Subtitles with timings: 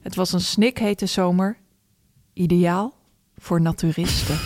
[0.00, 1.56] Het was een snikhete zomer.
[2.32, 2.94] Ideaal
[3.38, 4.38] voor naturisten.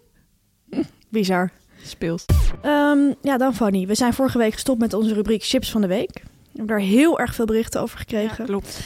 [1.08, 1.50] Bizar.
[1.84, 2.24] Speels.
[2.62, 3.86] Ehm, ja, dan Fanny.
[3.86, 6.12] We zijn vorige week gestopt met onze rubriek Chips van de Week.
[6.12, 6.30] We
[6.64, 8.44] hebben daar heel erg veel berichten over gekregen.
[8.44, 8.80] klopt.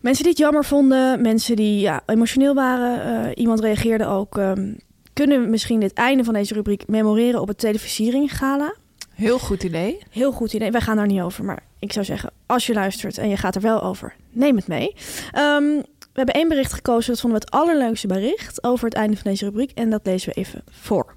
[0.00, 3.24] Mensen die het jammer vonden, mensen die ja, emotioneel waren.
[3.24, 4.38] eh, iemand reageerde ook.
[4.38, 4.74] ehm,
[5.12, 8.74] kunnen we misschien dit einde van deze rubriek memoreren op het televisiering gala?
[9.16, 9.98] Heel goed idee.
[10.10, 10.70] Heel goed idee.
[10.70, 11.44] Wij gaan daar niet over.
[11.44, 14.66] Maar ik zou zeggen, als je luistert en je gaat er wel over, neem het
[14.66, 14.94] mee.
[15.32, 15.64] Ehm,
[15.98, 17.10] we hebben één bericht gekozen.
[17.10, 19.70] Dat vonden we het allerleukste bericht over het einde van deze rubriek.
[19.70, 21.16] En dat lezen we even voor.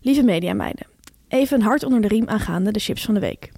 [0.00, 0.86] Lieve mediameiden.
[1.28, 3.52] Even een hart onder de riem aangaande de chips van de week.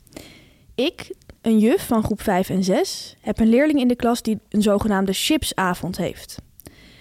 [0.75, 1.11] Ik,
[1.43, 4.63] een juf van groep 5 en 6, heb een leerling in de klas die een
[4.63, 6.37] zogenaamde chipsavond heeft.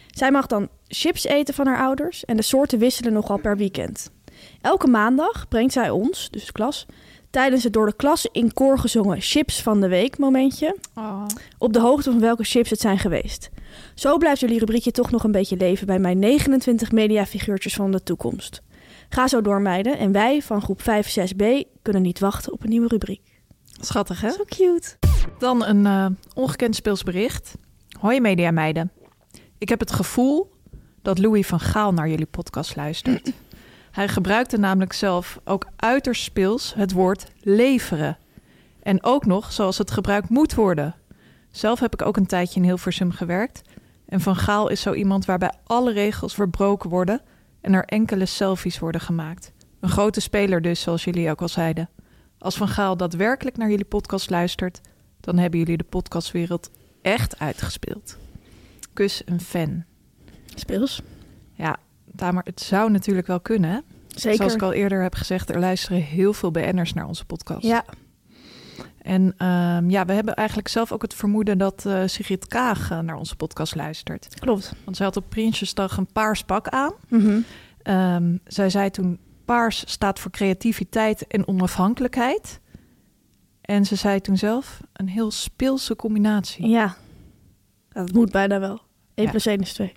[0.08, 4.12] Zij mag dan chips eten van haar ouders en de soorten wisselen nogal per weekend.
[4.62, 6.86] Elke maandag brengt zij ons, dus de klas,
[7.30, 10.76] tijdens het door de klas in koor gezongen chips van de week momentje
[11.58, 13.50] op de hoogte van welke chips het zijn geweest.
[13.96, 18.04] Zo blijft jullie rubriekje toch nog een beetje leven bij mijn 29 mediafiguurtjes van de
[18.04, 18.62] toekomst.
[19.10, 21.46] Ga zo door meiden en wij van groep 5 6b
[21.82, 23.22] kunnen niet wachten op een nieuwe rubriek.
[23.80, 24.32] Schattig, hè?
[24.32, 24.98] Zo cute.
[25.40, 27.54] Dan een eh, ongekend speels bericht.
[28.00, 28.92] Hoi media meiden.
[29.58, 30.52] Ik heb het gevoel
[31.02, 33.32] dat Louis van Gaal naar jullie podcast luistert.
[33.98, 38.18] Hij gebruikte namelijk zelf ook uiterst speels het woord leveren.
[38.84, 40.96] En ook nog zoals het gebruikt moet worden.
[41.52, 43.62] Zelf heb ik ook een tijdje in Hilversum gewerkt.
[44.06, 47.22] En Van Gaal is zo iemand waarbij alle regels verbroken worden
[47.62, 49.52] en er enkele selfies worden gemaakt.
[49.80, 51.90] Een grote speler dus, zoals jullie ook al zeiden.
[52.38, 54.82] Als Van Gaal daadwerkelijk naar jullie podcast luistert,
[55.20, 56.70] dan hebben jullie de podcastwereld
[57.02, 58.18] echt uitgespeeld.
[58.94, 59.84] Kus een fan.
[60.56, 61.02] Speels.
[61.54, 61.78] Ja,
[62.18, 63.84] Tamer, het zou natuurlijk wel kunnen.
[64.08, 64.38] Zeker.
[64.38, 67.64] Zoals ik al eerder heb gezegd, er luisteren heel veel BN'ers naar onze podcast.
[67.66, 67.86] Ja,
[69.02, 73.00] En ehm, ja, we hebben eigenlijk zelf ook het vermoeden dat eh, Sigrid Kaag eh,
[73.00, 74.40] naar onze podcast luistert.
[74.40, 74.74] klopt.
[74.84, 76.94] Want zij had op Prinsjesdag een paars pak aan.
[77.10, 77.40] Mhm.
[77.82, 82.60] Ehm, zij zei toen, paars staat voor creativiteit en onafhankelijkheid.
[83.62, 86.68] En ze zei toen zelf, een heel speelse combinatie.
[86.68, 86.96] Ja,
[87.90, 88.82] dat moet bijna wel.
[89.16, 89.30] 1 Ja.
[89.30, 89.94] plus 1 is 2.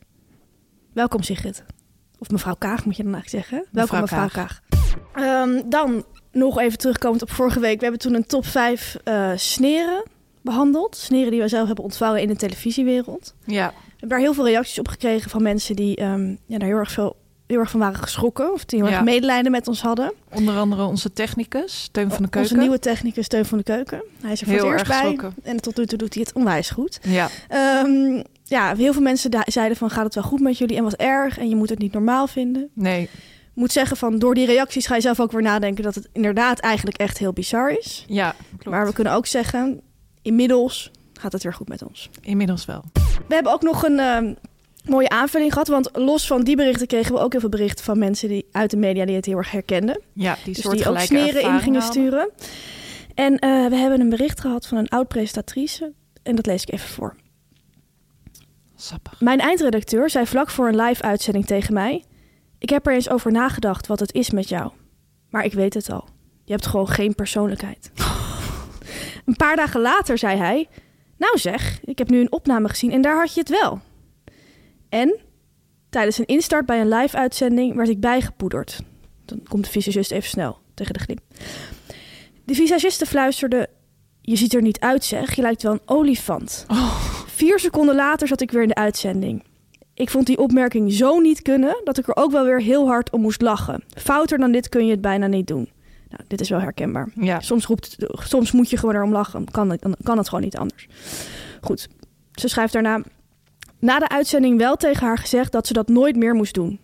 [0.93, 1.65] Welkom Sigrid.
[2.21, 3.67] Of mevrouw Kaag moet je dan eigenlijk zeggen.
[3.73, 4.61] Welkom Mevrouw mevrouw Kaag.
[5.15, 7.77] Ehm, dan nog even terugkomend op vorige week.
[7.77, 10.03] We hebben toen een top 5 eh, sneren
[10.43, 10.97] behandeld.
[10.97, 13.35] Sneren die we zelf hebben ontvangen in de televisiewereld.
[13.45, 16.69] Ja, We hebben daar heel veel reacties op gekregen van mensen die ehm, ja, daar
[16.69, 18.53] heel erg, veel, heel erg van waren geschrokken.
[18.53, 18.95] Of die heel Ja.
[18.95, 20.13] erg medelijden met ons hadden.
[20.35, 22.41] onder andere onze technicus, Teun van de Keuken.
[22.41, 24.03] Onze nieuwe technicus Steun van de Keuken.
[24.23, 25.31] Hij is er voor Heel het eerst bij.
[25.43, 26.99] En tot nu toe doet hij het onwijs goed.
[27.03, 30.83] Ja, Ehm, ja, heel veel mensen zeiden van gaat het wel goed met jullie en
[30.83, 32.71] wat erg en je moet het niet normaal vinden.
[32.75, 35.95] nee, Ik moet zeggen van door die reacties ga je zelf ook weer nadenken dat
[35.95, 38.05] het inderdaad eigenlijk echt heel bizar is.
[38.09, 38.65] ja, klopt.
[38.65, 39.81] Maar we kunnen ook zeggen,
[40.23, 42.11] inmiddels gaat het weer goed met ons.
[42.21, 42.85] Inmiddels wel.
[43.29, 44.35] We hebben ook nog een ehm,
[44.85, 47.99] mooie aanvulling gehad, want los van die berichten kregen we ook heel veel berichten van
[47.99, 50.01] mensen die uit de media die het heel erg herkenden.
[50.13, 52.31] Ja, die Dus soort die ook sneren in gingen sturen.
[53.15, 55.93] En eh, we hebben een bericht gehad van een oud-presentatrice
[56.23, 57.17] en dat lees ik even voor.
[58.81, 59.21] Sappig.
[59.21, 62.05] Mijn eindredacteur zei vlak voor een live-uitzending tegen mij:
[62.59, 64.73] Ik heb er eens over nagedacht wat het is met jou.
[65.31, 66.09] Maar ik weet het al.
[66.45, 67.91] Je hebt gewoon geen persoonlijkheid.
[69.27, 70.69] een paar dagen later zei hij:
[71.17, 73.81] Nou zeg, ik heb nu een opname gezien en daar had je het wel.
[74.89, 75.19] En
[75.91, 78.81] tijdens een instart bij een live-uitzending werd ik bijgepoederd.
[79.25, 81.19] Dan komt de visagist even snel tegen de glim.
[82.45, 83.69] De visagiste fluisterde:
[84.21, 85.35] Je ziet er niet uit, zeg.
[85.35, 86.67] Je lijkt wel een olifant.
[87.41, 89.43] Vier seconden later zat ik weer in de uitzending.
[89.95, 93.11] Ik vond die opmerking zo niet kunnen dat ik er ook wel weer heel hard
[93.11, 93.85] om moest lachen.
[93.89, 95.71] Fouter dan dit kun je het bijna niet doen.
[96.09, 97.09] Nou, dit is wel herkenbaar.
[97.15, 99.51] Ja, Soms, roept, soms moet je gewoon erom lachen.
[99.51, 100.89] Kan het, kan het gewoon niet anders.
[101.61, 101.89] Goed.
[102.33, 103.03] Ze schrijft daarna...
[103.79, 106.81] Na de uitzending wel tegen haar gezegd dat ze dat nooit meer moest doen.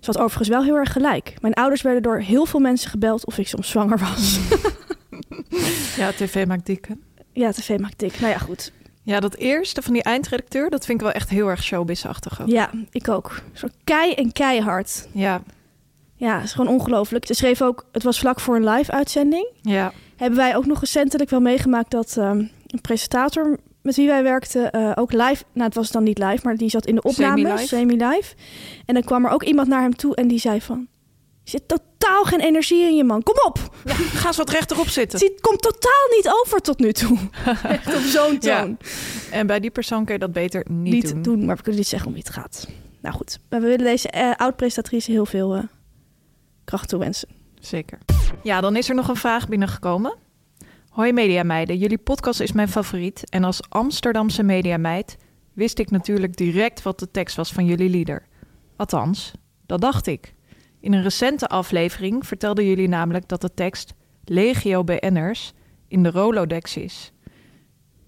[0.00, 1.34] Ze had overigens wel heel erg gelijk.
[1.40, 4.38] Mijn ouders werden door heel veel mensen gebeld of ik soms zwanger was.
[6.00, 6.94] ja, tv maakt dik, hè?
[7.32, 8.20] ja, tv maakt dik.
[8.20, 8.72] Nou ja, goed.
[9.06, 12.48] Ja, dat eerste van die eindredacteur, dat vind ik wel echt heel erg showbiz-achtig ook.
[12.48, 13.40] Ja, ik ook.
[13.52, 15.08] Zo kei en keihard.
[15.12, 15.42] Ja,
[16.16, 17.26] Ja, is gewoon ongelooflijk.
[17.26, 19.48] Ze schreef ook, het was vlak voor een live-uitzending.
[19.62, 24.22] ja, Hebben wij ook nog recentelijk wel meegemaakt dat ehm, een presentator met wie wij
[24.22, 27.02] werkten eh, ook live, nou het was dan niet live, maar die zat in de
[27.02, 27.66] opname, Semi-live.
[27.66, 28.34] semi-live.
[28.86, 30.86] En dan kwam er ook iemand naar hem toe en die zei van,
[31.46, 33.58] je zit totaal geen energie in je man, kom op!
[33.84, 33.94] ja.
[33.94, 35.18] Ga eens wat rechterop zitten.
[35.20, 37.18] Het komt totaal niet over tot nu toe.
[37.62, 38.78] Echt op zo'n Ja, toon.
[39.30, 41.44] En bij die persoon kun je dat beter niet, Niet doen.
[41.44, 42.68] maar we kunnen niet zeggen om wie het gaat.
[43.00, 45.62] Nou goed, maar we willen deze eh, oud-presentatrice heel veel eh,
[46.64, 47.28] kracht toewensen.
[47.60, 47.98] Zeker.
[48.42, 50.14] Ja, dan is er nog een vraag binnengekomen.
[50.88, 53.30] Hoi mediameiden, jullie podcast is mijn favoriet.
[53.30, 55.16] En als Amsterdamse mediameid
[55.52, 58.26] wist ik natuurlijk direct wat de tekst was van jullie lieder.
[58.76, 59.32] Althans,
[59.66, 60.34] dat dacht ik.
[60.80, 63.94] In een recente aflevering vertelden jullie namelijk dat de tekst
[64.24, 65.52] Legio BN'ers
[65.88, 67.12] in de Rolodex is.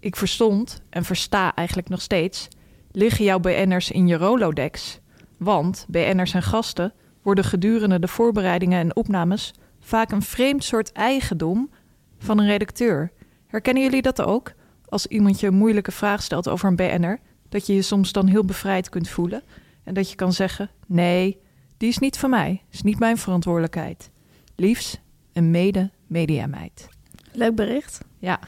[0.00, 2.48] Ik verstond en versta eigenlijk nog steeds...
[2.92, 5.00] liggen jouw BN'ers in je Rolodex?
[5.36, 6.92] Want BN'ers en gasten
[7.22, 9.54] worden gedurende de voorbereidingen en opnames...
[9.80, 11.70] vaak een vreemd soort eigendom
[12.18, 13.12] van een redacteur.
[13.46, 14.52] Herkennen jullie dat ook?
[14.88, 17.20] Als iemand je een moeilijke vraag stelt over een BN'er...
[17.48, 19.42] dat je je soms dan heel bevrijd kunt voelen...
[19.84, 20.70] en dat je kan zeggen...
[20.86, 21.38] nee,
[21.78, 24.10] die is niet van mij, is niet mijn verantwoordelijkheid.
[24.56, 25.00] Liefs,
[25.32, 26.88] een mede-mediameid.
[27.32, 28.00] Leuk bericht.
[28.18, 28.40] Ja,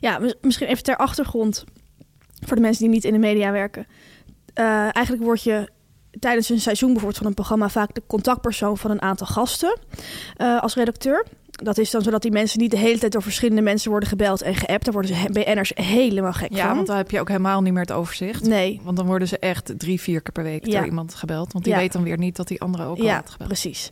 [0.00, 1.64] Ja, mis- misschien even ter achtergrond
[2.46, 3.86] voor de mensen die niet in de media werken.
[4.54, 4.64] Eh,
[4.94, 5.68] eigenlijk word je
[6.20, 9.78] tijdens een seizoen bijvoorbeeld van een programma vaak de contactpersoon van een aantal gasten
[10.36, 11.26] eh, als redacteur.
[11.50, 14.42] Dat is dan zodat die mensen niet de hele tijd door verschillende mensen worden gebeld
[14.42, 14.84] en geappt.
[14.84, 16.74] Daar worden ze BN'ers helemaal gek ja van.
[16.74, 18.46] want dan heb je ook helemaal niet meer het overzicht.
[18.46, 20.76] Nee, Want dan worden ze echt drie, vier keer per week Ja.
[20.76, 21.52] door iemand gebeld.
[21.52, 21.78] Want die Ja.
[21.78, 23.48] weet dan weer niet dat die andere ook al ja, had gebeld.
[23.48, 23.90] precies.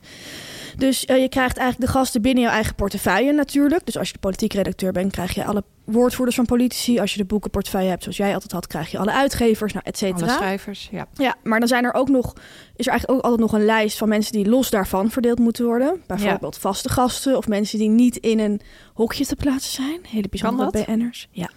[0.77, 3.87] Dus eh, je krijgt eigenlijk de gasten binnen jouw eigen portefeuille natuurlijk.
[3.87, 7.01] Dus als je de politiek redacteur bent, krijg je alle woordvoerders van politici.
[7.01, 10.03] Als je de boekenportefeuille hebt, zoals jij altijd had, krijg je alle uitgevers, nou, et
[10.03, 10.35] Alle cetera.
[10.35, 11.07] schrijvers, ja.
[11.15, 12.33] Ja, maar dan zijn er ook nog,
[12.77, 15.65] is er eigenlijk ook altijd nog een lijst van mensen die los daarvan verdeeld moeten
[15.65, 16.03] worden.
[16.07, 18.61] Bijvoorbeeld vaste gasten of mensen die niet in een
[18.95, 20.01] hokje te plaatsen zijn.
[20.09, 20.85] Hele bijzondere?
[20.87, 21.29] BN'ers.
[21.31, 21.51] Ja.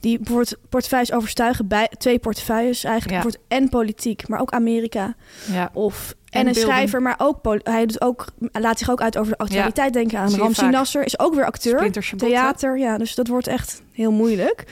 [0.00, 3.16] Die bijvoorbeeld portefeuilles overstuigen bij twee portefeuilles eigenlijk.
[3.16, 3.22] Ja.
[3.22, 5.14] Bijvoorbeeld en politiek, maar ook Amerika.
[5.52, 5.70] ja.
[5.72, 9.32] Of, en, En een schrijver, maar ook, hij doet ook, laat zich ook uit over
[9.32, 10.34] de actualiteit denken aan.
[10.34, 10.66] Ramsi.
[10.66, 11.78] Nasser is ook weer acteur.
[12.16, 14.64] Theater, ja, dus dat wordt echt heel moeilijk.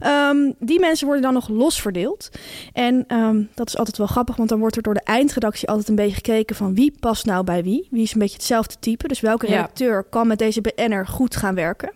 [0.00, 2.28] Ehm, die mensen worden dan nog los verdeeld.
[2.72, 5.88] En ehm, dat is altijd wel grappig, want dan wordt er door de eindredactie altijd
[5.88, 7.88] een beetje gekeken van wie past nou bij wie.
[7.90, 9.08] Wie is een beetje hetzelfde type.
[9.08, 9.52] Dus welke Ja.
[9.56, 11.92] redacteur kan met deze BN'er goed gaan werken.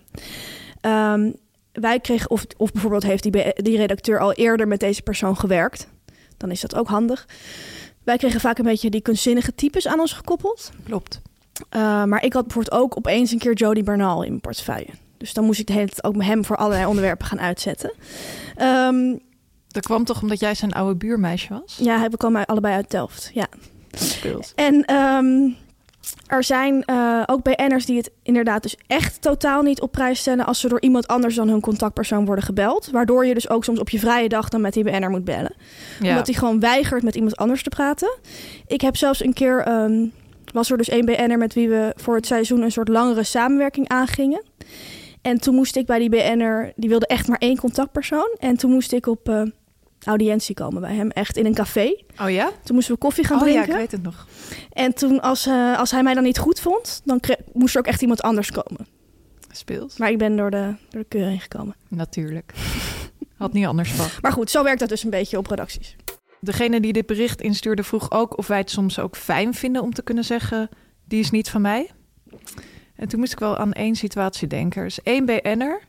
[0.81, 1.31] Ehm,
[1.73, 5.89] wij kregen, of, of bijvoorbeeld heeft die, die redacteur al eerder met deze persoon gewerkt.
[6.37, 7.27] Dan is dat ook handig.
[8.11, 10.71] Wij kregen vaak een beetje die kunstzinnige types aan ons gekoppeld.
[10.85, 11.21] Klopt.
[11.77, 14.89] Uh, maar ik had bijvoorbeeld ook opeens een keer Jody Bernal in mijn portefeuille.
[15.17, 17.93] Dus dan moest ik de hele tijd ook met hem voor allerlei onderwerpen gaan uitzetten.
[18.63, 19.21] Um,
[19.69, 21.79] Dat kwam toch omdat jij zijn oude buurmeisje was?
[21.81, 23.31] ja, we komen allebei uit Delft.
[23.35, 23.47] Ja.
[23.91, 24.53] Speelt.
[24.55, 25.57] En um,
[26.27, 30.47] Er zijn eh, ook BN'ers die het inderdaad dus echt totaal niet op prijs stellen
[30.47, 32.89] als ze door iemand anders dan hun contactpersoon worden gebeld.
[32.91, 35.55] Waardoor je dus ook soms op je vrije dag dan met die BN'er moet bellen.
[36.01, 36.09] Ja.
[36.09, 38.19] Omdat hij gewoon weigert met iemand anders te praten.
[38.67, 40.07] Ik heb zelfs een keer, ehm,
[40.53, 43.89] was er dus één BN'er met wie we voor het seizoen een soort langere samenwerking
[43.89, 44.43] aangingen.
[45.23, 48.37] En toen moest ik bij die BN'er, die wilde echt maar één contactpersoon.
[48.39, 49.43] En toen moest ik op eh,
[50.07, 51.97] audiëntie komen bij hem, echt in een café.
[52.23, 52.51] Oh ja?
[52.63, 54.27] Toen moesten we koffie gaan Oh ja, ik weet het nog.
[54.73, 57.21] En toen, als, eh, als hij mij dan niet goed vond, dan
[57.53, 58.87] moest er ook echt iemand anders komen.
[59.51, 59.97] Speels.
[59.97, 61.75] Maar ik ben door de, door de keur heen gekomen.
[61.89, 62.53] Natuurlijk.
[63.37, 64.23] Had niet anders verwacht.
[64.23, 65.97] Maar goed, zo werkt dat dus een beetje op redacties.
[66.41, 69.95] Degene die dit bericht instuurde vroeg ook of wij het soms ook fijn vinden om
[69.95, 70.69] te kunnen zeggen:
[71.05, 71.91] die is niet van mij.
[72.97, 74.81] En toen moest ik wel aan één situatie denken.
[74.81, 75.81] Er is één BN'er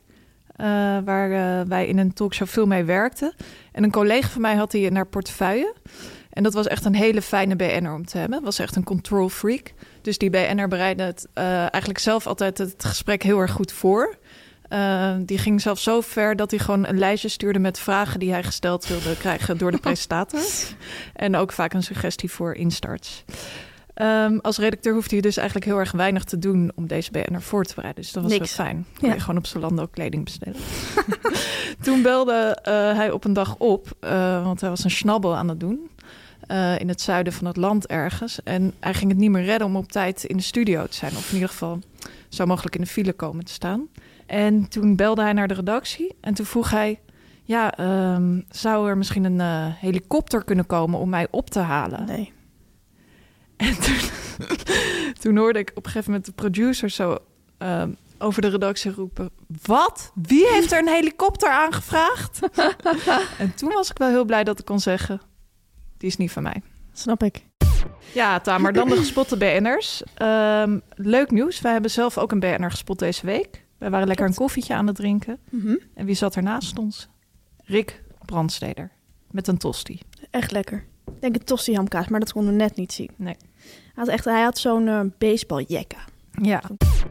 [0.56, 0.66] eh,
[1.04, 3.34] waar eh, wij in een talkshow veel mee werkten.
[3.72, 5.74] En een collega van mij had die in haar portefeuille.
[6.30, 8.42] En dat was echt een hele fijne BN'er om te hebben.
[8.42, 9.72] Was echt een control freak.
[10.02, 14.16] Dus die BN'er bereidde het eh, eigenlijk zelf altijd het gesprek heel erg goed voor.
[15.18, 18.42] Die ging zelfs zo ver dat hij gewoon een lijstje stuurde met vragen die hij
[18.42, 20.40] gesteld wilde krijgen door de presentator.
[21.14, 23.24] en ook vaak een suggestie voor instarts.
[23.94, 27.42] Ehm, als redacteur hoefde hij dus eigenlijk heel erg weinig te doen om deze BN'er
[27.42, 28.02] voor te bereiden.
[28.02, 28.56] Dus dat was Niks.
[28.56, 28.86] wel fijn.
[28.98, 29.14] Kon Ja.
[29.14, 30.56] je gewoon op Zalando kleding bestellen.
[31.82, 35.48] Toen belde eh, hij op een dag op, eh, want hij was een schnabbel aan
[35.48, 35.90] het doen.
[36.46, 38.42] eh, in het zuiden van het land ergens.
[38.42, 41.16] En hij ging het niet meer redden om op tijd in de studio te zijn.
[41.16, 41.78] Of in ieder geval
[42.28, 43.86] zo mogelijk in de file komen te staan.
[44.26, 46.14] En toen belde hij naar de redactie.
[46.20, 47.00] En toen vroeg hij...
[47.42, 52.04] Ja, ehm, zou er misschien een helikopter kunnen komen om mij op te halen?
[52.06, 52.32] Nee.
[53.62, 53.98] En toen,
[55.22, 57.18] toen hoorde ik op een gegeven moment de producer zo
[57.58, 59.30] ehm, over de redactie roepen:
[59.62, 60.12] Wat?
[60.14, 62.40] Wie heeft er een helikopter aangevraagd?
[63.38, 65.20] en toen was ik wel heel blij dat ik kon zeggen:
[65.98, 66.62] Die is niet van mij.
[66.92, 67.44] Snap ik.
[68.14, 70.02] Ja, Tamer, dan de gespotte BN'ers.
[70.14, 71.60] Ehm, leuk nieuws.
[71.60, 73.64] Wij hebben zelf ook een BN'er gespot deze week.
[73.78, 75.38] Wij waren lekker een koffietje aan het drinken.
[75.50, 75.76] Mhm.
[75.94, 77.08] En wie zat er naast ons?
[77.64, 78.90] Rick Brandsteder.
[79.30, 80.00] Met een tosti.
[80.30, 80.84] Echt lekker.
[81.06, 83.10] Ik denk een tosti hamkaas, maar dat konden we net niet zien.
[83.16, 83.36] Nee.
[83.94, 85.98] Hij had, echt, hij had zo'n baseballjekka.
[86.42, 86.62] Ja.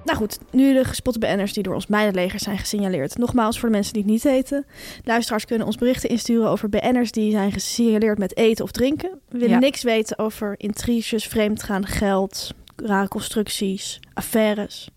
[0.06, 3.18] Nou goed, nu de gespotte BN'ers die door ons meidenleger zijn gesignaleerd.
[3.18, 4.66] Nogmaals, voor de mensen die het niet weten.
[5.04, 9.10] Luisteraars kunnen ons berichten insturen over BN'ers die zijn gesignaleerd met eten of drinken.
[9.30, 9.60] We willen Ja.
[9.60, 14.90] niks weten over intriges, vreemdgaan, geld, rare constructies, affaires.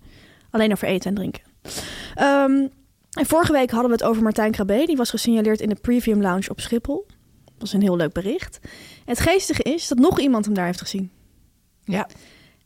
[0.50, 1.42] Alleen over eten en drinken.
[2.14, 2.66] Ehm,
[3.10, 4.82] en vorige week hadden we het over Martijn Krabbe.
[4.86, 7.06] Die was gesignaleerd in de Premium Lounge op Schiphol.
[7.44, 8.58] Dat was een heel leuk bericht.
[8.62, 8.70] En
[9.04, 11.10] het geestige is dat nog iemand hem daar heeft gezien.
[11.84, 12.08] Ja.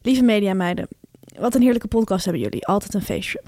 [0.02, 0.88] Lieve mediameiden,
[1.38, 2.66] wat een heerlijke podcast hebben jullie.
[2.66, 3.42] Altijd een feestje.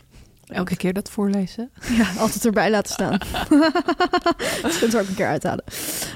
[0.46, 1.70] Elke keer dat voorlezen.
[1.98, 3.18] Ja, altijd erbij laten staan.
[4.62, 5.64] dat kunt er ook een keer uithalen.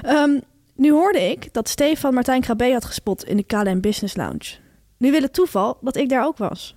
[0.01, 0.39] Ehm,
[0.75, 4.55] nu hoorde ik dat Stefan Martijn Krabbe had gespot in de KLM Business Lounge.
[4.97, 6.75] Nu wil het toeval dat ik daar ook was.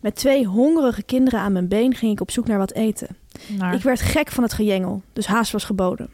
[0.00, 3.16] Met twee hongerige kinderen aan mijn been ging ik op zoek naar wat eten.
[3.58, 3.74] Naar...
[3.74, 6.10] Ik werd gek van het gejengel, dus haast was geboden.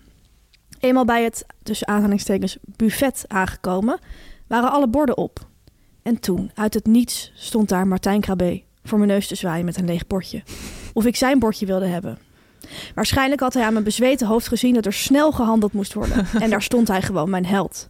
[0.81, 3.99] Eenmaal bij het, tussen aanhalingstekens, buffet aangekomen,
[4.47, 5.51] waren alle borden op.
[6.03, 9.77] En toen, uit het niets, stond daar Martijn Krabbe voor mijn neus te zwaaien met
[9.77, 10.43] een leeg bordje.
[10.93, 12.19] Of ik zijn bordje wilde hebben.
[12.95, 16.27] Waarschijnlijk had hij aan mijn bezweten hoofd gezien dat er snel gehandeld moest worden.
[16.41, 17.89] En daar stond hij gewoon, mijn held.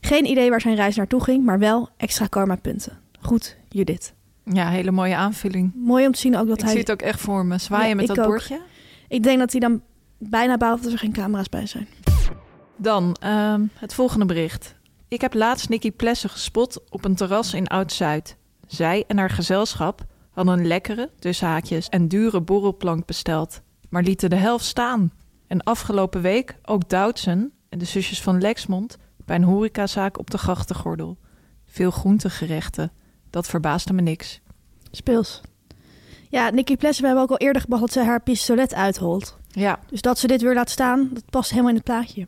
[0.00, 2.98] Geen idee waar zijn reis naartoe ging, maar wel extra karma punten.
[3.20, 4.14] Goed, Judith.
[4.44, 5.72] Ja, hele mooie aanvulling.
[5.74, 6.70] Mooi om te zien ook dat ik hij...
[6.70, 7.58] zie het ook echt voor me.
[7.58, 8.30] Zwaaien Ja, met ik dat ook.
[8.30, 8.60] bordje.
[9.08, 9.82] Ik denk dat hij dan
[10.18, 11.88] bijna baalt dat er geen camera's bij zijn.
[12.76, 14.74] Dan ehm, het volgende bericht.
[15.12, 18.36] Ik heb laatst Nicky Plessen gespot op een terras in Oud-Zuid.
[18.66, 23.60] Zij en haar gezelschap hadden een lekkere, tussen haakjes, en dure borrelplank besteld.
[23.88, 25.12] Maar lieten de helft staan.
[25.46, 30.38] En afgelopen week ook Doutzen en de zusjes van Lexmond bij een horecazaak op de
[30.38, 31.18] grachtengordel.
[31.66, 32.92] Veel groentegerechten.
[33.30, 34.40] Dat verbaasde me niks.
[34.90, 35.40] Speels.
[36.28, 39.36] Ja, Nicky Plessen, we hebben ook al eerder gebracht dat ze haar pistolet uitholt.
[39.48, 42.26] Ja, Dus dat ze dit weer laat staan, dat past helemaal in het plaatje.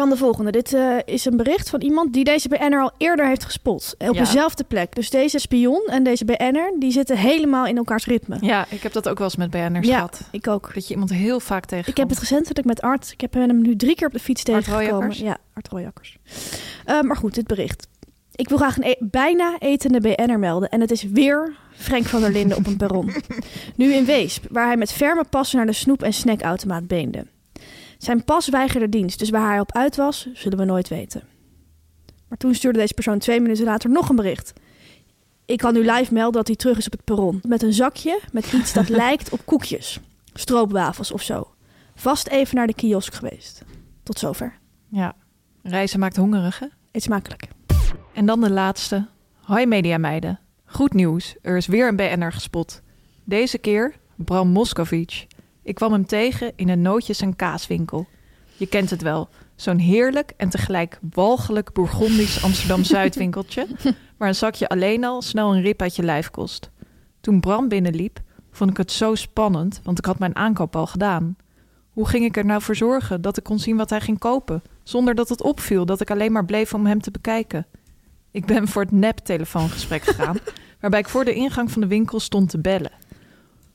[0.00, 0.50] Dan de volgende.
[0.50, 3.94] Dit eh, is een bericht van iemand die deze BN'er al eerder heeft gespot.
[3.98, 4.20] Op Ja.
[4.20, 4.94] dezelfde plek.
[4.94, 8.36] Dus deze spion en deze BN'er, die zitten helemaal in elkaars ritme.
[8.40, 10.20] ja, ik heb dat ook wel eens met BN'ers Ja, gehad.
[10.30, 10.70] ik ook.
[10.74, 11.90] Dat je iemand heel vaak tegen.
[11.90, 13.10] Ik heb het recentelijk met Art.
[13.12, 15.24] Ik heb hem nu drie keer op de fiets tegengekomen.
[15.24, 16.18] Ja, Art Royakkers.
[16.84, 17.88] Eh, maar goed, dit bericht.
[18.34, 20.68] Ik wil graag een e- bijna etende BN'er melden.
[20.68, 23.12] En het is weer Frank van der Linden op een perron.
[23.76, 27.26] Nu in Weesp, waar hij met ferme passen naar de snoep- en snackautomaat beende.
[28.00, 31.22] Zijn pas weigerde dienst, dus waar hij op uit was, zullen we nooit weten.
[32.28, 34.52] Maar toen stuurde deze persoon twee minuten later nog een bericht.
[35.44, 37.40] Ik kan nu live melden dat hij terug is op het perron.
[37.46, 40.00] Met een zakje met iets dat lijkt op koekjes.
[40.32, 41.54] Stroopwafels of zo.
[41.94, 43.62] Vast even naar de kiosk geweest.
[44.02, 44.58] Tot zover.
[44.88, 45.14] Ja,
[45.62, 46.66] reizen maakt hongerig, hè?
[46.92, 47.48] Eet smakelijk.
[48.12, 49.06] En dan de laatste.
[49.40, 50.40] Hoi mediameiden.
[50.64, 52.82] Goed nieuws, er is weer een BN'er gespot.
[53.24, 55.26] Deze keer Bram Moskovic.
[55.62, 58.06] Ik kwam hem tegen in een nootjes- en kaaswinkel.
[58.56, 63.66] Je kent het wel, zo'n heerlijk en tegelijk walgelijk Bourgondisch Amsterdam-Zuidwinkeltje...
[64.18, 66.70] waar een zakje alleen al snel een rip uit je lijf kost.
[67.20, 71.36] Toen Bram binnenliep, vond ik het zo spannend, want ik had mijn aankoop al gedaan.
[71.90, 74.62] Hoe ging ik er nou voor zorgen dat ik kon zien wat hij ging kopen...
[74.82, 77.66] zonder dat het opviel dat ik alleen maar bleef om hem te bekijken?
[78.30, 80.38] Ik ben voor het nep-telefoongesprek gegaan...
[80.80, 82.92] waarbij ik voor de ingang van de winkel stond te bellen.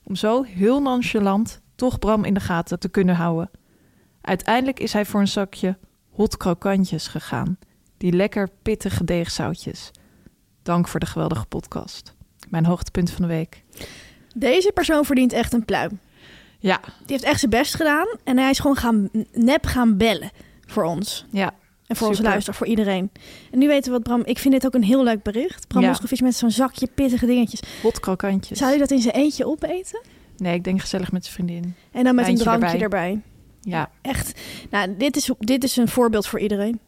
[0.02, 3.50] Om zo heel nonchalant toch Bram in de gaten te kunnen houden.
[4.20, 5.78] Uiteindelijk is hij voor een zakje
[6.10, 7.58] hot krokantjes gegaan.
[7.96, 9.90] Die lekker pittige deegzoutjes.
[10.62, 12.14] Dank voor de geweldige podcast.
[12.48, 13.62] Mijn hoogtepunt van de week.
[14.34, 15.98] Deze persoon verdient echt een pluim.
[16.58, 18.06] Ja, Die heeft echt zijn best gedaan.
[18.24, 20.30] En hij is gewoon gaan, nep gaan bellen
[20.66, 21.26] voor ons.
[21.30, 21.54] ja.
[21.86, 23.10] En voor onze luister, voor iedereen.
[23.50, 24.22] En nu weten we wat Bram...
[24.24, 25.68] Ik vind dit ook een heel leuk bericht.
[25.68, 25.96] Bram Ja.
[26.20, 27.62] Met zo'n zakje pittige dingetjes.
[27.82, 28.58] Hot krokantjes.
[28.58, 30.00] Zou je dat in zijn eentje opeten?
[30.36, 31.74] Nee, ik denk gezellig met zijn vriendin.
[31.92, 32.82] En dan met een drankje erbij.
[32.82, 33.20] erbij.
[33.60, 34.40] Ja, Echt.
[34.70, 36.80] Nou, dit is, dit is een voorbeeld voor iedereen.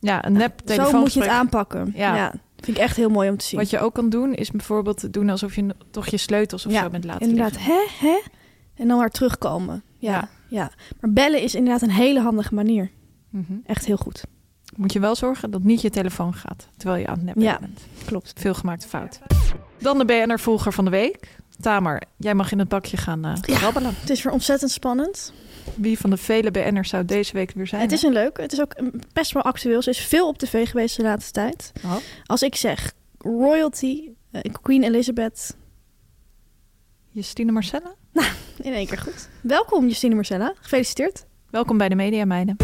[0.00, 1.92] ja een nep Zo moet je het aanpakken.
[1.96, 2.16] Ja.
[2.16, 2.32] Ja.
[2.60, 3.58] Vind ik echt heel mooi om te zien.
[3.58, 6.82] Wat je ook kan doen, is bijvoorbeeld doen alsof je toch je sleutels of Ja,
[6.82, 7.74] zo bent laten Inderdaad, liggen.
[7.74, 8.20] hè, hè?
[8.74, 9.82] En dan weer terugkomen.
[9.98, 10.28] Ja, Ja.
[10.48, 10.70] ja.
[11.00, 12.90] Maar bellen is inderdaad een hele handige manier.
[13.30, 13.52] Mhm.
[13.66, 14.22] Echt heel goed.
[14.76, 17.58] Moet je wel zorgen dat niet je telefoon gaat, terwijl je aan het neppen Ja.
[17.60, 17.80] bent.
[18.04, 18.32] Klopt.
[18.36, 19.20] Veel gemaakte fout.
[19.78, 21.36] Dan de BNR-volger van de week.
[21.60, 23.56] Tamer, jij mag in het bakje gaan eh Ja.
[23.56, 23.94] grabbelen.
[24.00, 25.32] Het is weer ontzettend spannend.
[25.74, 27.82] Wie van de vele BN'ers zou deze week weer zijn?
[27.82, 28.42] Het is een leuke.
[28.42, 29.82] Het is ook een- best wel actueel.
[29.82, 31.72] Ze is veel op tv geweest de laatste tijd.
[31.84, 31.94] Oh.
[32.26, 35.56] Als ik zeg royalty, eh, Queen Elizabeth,
[37.10, 37.94] Justine Marcella?
[38.62, 39.28] in één keer goed.
[39.40, 40.52] Welkom Justine Marcella.
[40.60, 41.24] Gefeliciteerd.
[41.50, 42.56] Welkom bij de Media Meiden.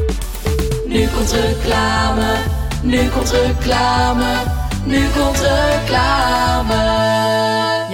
[0.86, 2.36] Nu komt reclame,
[2.82, 4.42] nu komt reclame,
[4.86, 6.78] nu komt reclame.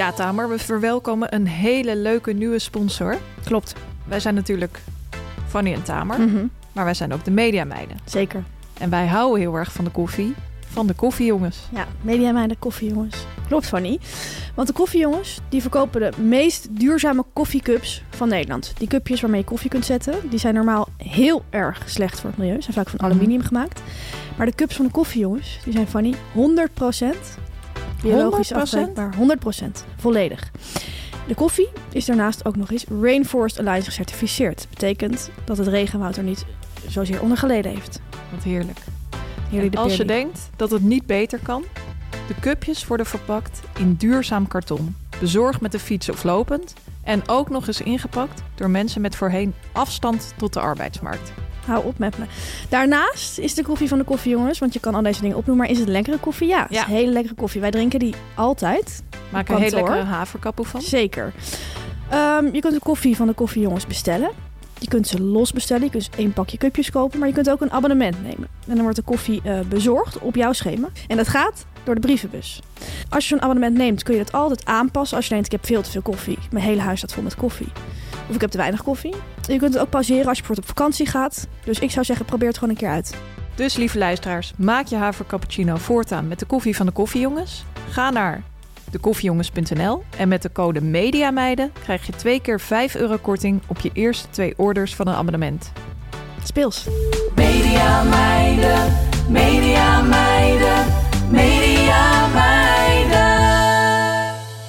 [0.07, 3.17] Ja, Tamer, we verwelkomen een hele leuke nieuwe sponsor.
[3.45, 3.75] Klopt.
[4.05, 4.79] Wij zijn natuurlijk
[5.49, 6.45] Fanny en Tamer, Mhm.
[6.73, 7.97] maar wij zijn ook de Media Meiden.
[8.05, 8.43] Zeker.
[8.79, 10.35] En wij houden heel erg van de koffie,
[10.73, 11.59] van de koffiejongens.
[11.75, 13.17] Ja, media meiden, koffiejongens.
[13.49, 13.99] Klopt, Fanny.
[14.55, 18.73] Want de koffiejongens, die verkopen de meest duurzame koffiecups van Nederland.
[18.79, 22.39] Die cupjes waarmee je koffie kunt zetten, die zijn normaal heel erg slecht voor het
[22.39, 22.55] milieu.
[22.57, 23.81] Ze zijn vaak van aluminium gemaakt.
[24.37, 27.39] Maar de cups van de koffiejongens, die zijn, Fanny, 100%
[28.09, 28.57] biologisch 100%?
[28.57, 29.15] afbreekbaar.
[29.15, 29.19] 100%
[29.97, 30.51] volledig.
[31.27, 34.59] De koffie is daarnaast ook nog eens Rainforest Alliance gecertificeerd.
[34.59, 36.47] Dat betekent dat het regenwoud er niet
[36.89, 38.01] zozeer onder geleden heeft.
[38.35, 38.79] Wat heerlijk.
[39.51, 41.65] De als je denkt dat het niet beter kan,
[42.29, 44.97] de cupjes worden verpakt in duurzaam karton.
[45.21, 46.75] Bezorgd met de fiets of lopend.
[47.03, 51.33] En ook nog eens ingepakt door mensen met voorheen afstand tot de arbeidsmarkt.
[51.67, 52.25] Hou op met me.
[52.69, 55.75] Daarnaast is de koffie van de koffiejongens, want je kan al deze dingen opnoemen, maar
[55.75, 56.49] is het lekkere koffie?
[56.49, 56.85] Ja, het is Ja.
[56.87, 57.61] hele lekkere koffie.
[57.61, 59.03] Wij drinken die altijd.
[59.33, 60.81] Maak er een hele lekkere haverkappel van.
[60.81, 61.33] Zeker.
[62.11, 64.31] Ehm, je kunt de koffie van de koffiejongens bestellen.
[64.87, 65.85] Je kunt ze los bestellen.
[65.85, 68.49] Je kunt één pakje cupjes kopen, maar je kunt ook een abonnement nemen.
[68.67, 70.89] En dan wordt de koffie eh, bezorgd op jouw schema.
[71.09, 72.61] En dat gaat door de brievenbus.
[73.09, 75.17] Als je zo'n abonnement neemt, kun je dat altijd aanpassen.
[75.17, 76.39] Als je denkt, ik heb veel te veel koffie.
[76.51, 77.73] Mijn hele huis staat vol met koffie.
[78.29, 79.15] Of ik heb te weinig koffie.
[79.47, 81.47] Je kunt het ook pauzeren als je bijvoorbeeld op vakantie gaat.
[81.65, 83.15] Dus ik zou zeggen, probeer het gewoon een keer uit.
[83.55, 87.65] Dus lieve luisteraars, maak je havercappuccino voortaan met de koffie van de koffiejongens.
[87.91, 88.43] Ga naar
[88.91, 93.91] dekoffiejongens.nl en met de code MEDIAMEIDEN krijg je twee keer 5 euro korting op je
[93.93, 95.73] eerste twee orders van een abonnement.
[96.45, 96.87] Speels.
[97.35, 98.93] Media meiden,
[99.29, 100.85] media meiden,
[101.31, 102.75] media meiden.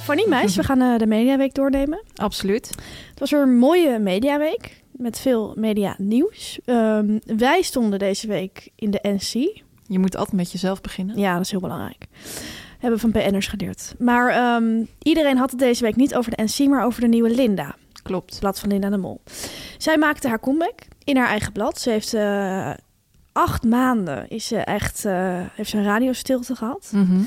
[0.04, 2.04] Fanny Meis, we gaan eh, de Mediaweek doornemen.
[2.16, 2.70] Absoluut.
[3.10, 6.60] Het was weer een mooie Mediaweek met veel media nieuws.
[6.66, 9.62] Ehm, wij stonden deze week in de NC.
[9.88, 11.18] Je moet altijd met jezelf beginnen.
[11.18, 12.06] Ja, dat is heel belangrijk.
[12.80, 13.96] Hebben we van BN'ers geleerd.
[14.00, 17.30] Maar ehm, iedereen had het deze week niet over de NC, maar over de nieuwe
[17.30, 17.76] Linda.
[18.08, 18.40] Klopt.
[18.40, 19.22] Blad van Linda de Mol.
[19.78, 21.80] Zij maakte haar comeback in haar eigen blad.
[21.80, 22.72] Ze heeft eh,
[23.32, 26.90] acht maanden is ze echt, eh, heeft ze een radiostilte gehad.
[26.94, 27.20] Mhm.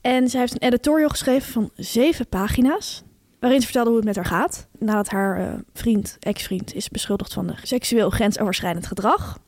[0.00, 3.02] En zij heeft een editorial geschreven van zeven pagina's.
[3.40, 4.66] Waarin ze vertelde hoe het met haar gaat.
[4.78, 9.38] Nadat haar eh, vriend, ex-vriend, is beschuldigd van de seksueel grensoverschrijdend gedrag.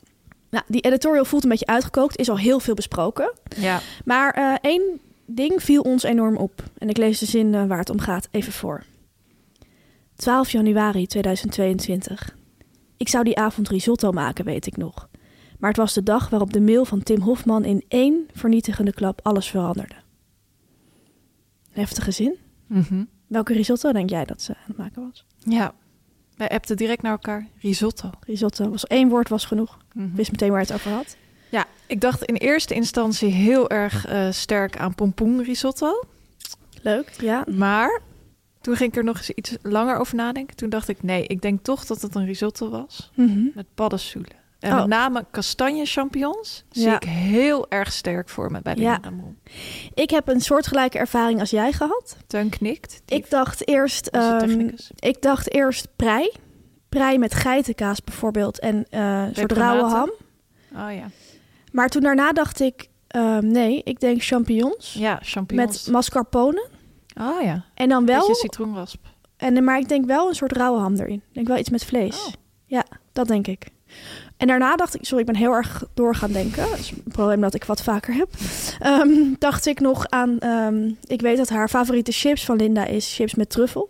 [0.49, 2.17] Nou, die editorial voelt een beetje uitgekookt.
[2.17, 3.33] Is al heel veel besproken.
[3.55, 3.79] Ja.
[4.05, 6.63] Maar één ding viel ons enorm op.
[6.77, 8.83] En ik lees de zin eh, waar het om gaat even voor.
[10.15, 12.35] 12 januari 2022.
[12.97, 15.09] Ik zou die avond risotto maken, weet ik nog.
[15.59, 19.19] Maar het was de dag waarop de mail van Tim Hofman in één vernietigende klap
[19.23, 19.95] alles veranderde.
[21.71, 22.35] Heftige zin.
[22.67, 23.03] Mhm.
[23.27, 25.25] Welke risotto denk jij dat ze aan het maken was?
[25.37, 25.73] Ja.
[26.35, 27.47] Wij appten direct naar elkaar.
[27.59, 28.09] Risotto.
[28.25, 29.77] Risotto was één woord was genoeg.
[29.95, 31.17] Ik wist meteen waar het over had.
[31.87, 36.03] Ik dacht in eerste instantie heel erg eh, sterk aan pompoen risotto.
[36.81, 37.43] Leuk, ja.
[37.49, 38.01] Maar
[38.61, 40.55] toen ging ik er nog eens iets langer over nadenken.
[40.55, 43.39] Toen dacht ik, nee, ik denk toch dat het een risotto was Mhm.
[43.53, 44.31] met paddenstoelen.
[44.59, 44.77] En Oh.
[44.79, 46.95] met name kastanje champignons zie Ja.
[46.95, 48.99] ik heel erg sterk voor me bij de Ja.
[49.01, 49.37] Ramon.
[49.93, 52.17] Ik heb een soortgelijke ervaring als jij gehad.
[52.27, 53.01] Teun knikt.
[53.05, 54.69] Ik dacht eerst, ehm,
[54.99, 56.31] ik dacht eerst prei.
[56.89, 60.11] Prei met geitenkaas bijvoorbeeld en eh, een soort rauwe ham.
[60.75, 61.09] Oh ja.
[61.71, 65.83] Maar toen daarna dacht ik, ehm, nee, ik denk champignons Ja, champignons.
[65.83, 66.67] met mascarpone.
[67.21, 67.65] Oh ja.
[67.73, 69.05] En dan wel, Beetje citroenrasp.
[69.37, 71.15] en, maar ik denk wel een soort rauwe ham erin.
[71.27, 72.25] Ik denk wel iets met vlees.
[72.25, 72.33] Oh.
[72.65, 73.67] Ja, dat denk ik.
[74.37, 76.69] En daarna dacht ik, sorry, ik ben heel erg door gaan denken.
[76.69, 78.29] Dat is een probleem dat ik wat vaker heb.
[78.79, 83.15] Ehm, dacht ik nog aan, ehm, ik weet dat haar favoriete chips van Linda is
[83.15, 83.89] chips met truffel.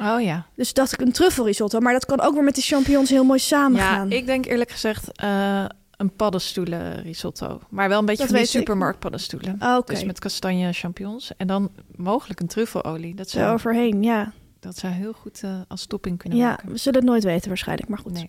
[0.00, 0.46] Oh ja.
[0.56, 1.78] Dus dacht ik een truffelrisotto.
[1.80, 4.10] Maar dat kan ook weer met die champignons heel mooi Ja, samengaan.
[4.12, 5.64] ik denk eerlijk gezegd eh,
[6.00, 7.60] een paddenstoelen risotto.
[7.70, 8.60] Maar wel een beetje Dat van die weet ik.
[8.60, 9.56] supermarkt paddenstoelen.
[9.58, 11.32] Ah, Oké, Dus met kastanje champignons.
[11.36, 13.14] En dan mogelijk een truffelolie.
[13.14, 14.32] Dat zo zou, overheen, ja.
[14.60, 16.70] dat zou heel goed eh, als topping kunnen Ja, maken.
[16.70, 18.12] we zullen het nooit weten waarschijnlijk, maar goed.
[18.12, 18.28] Nee.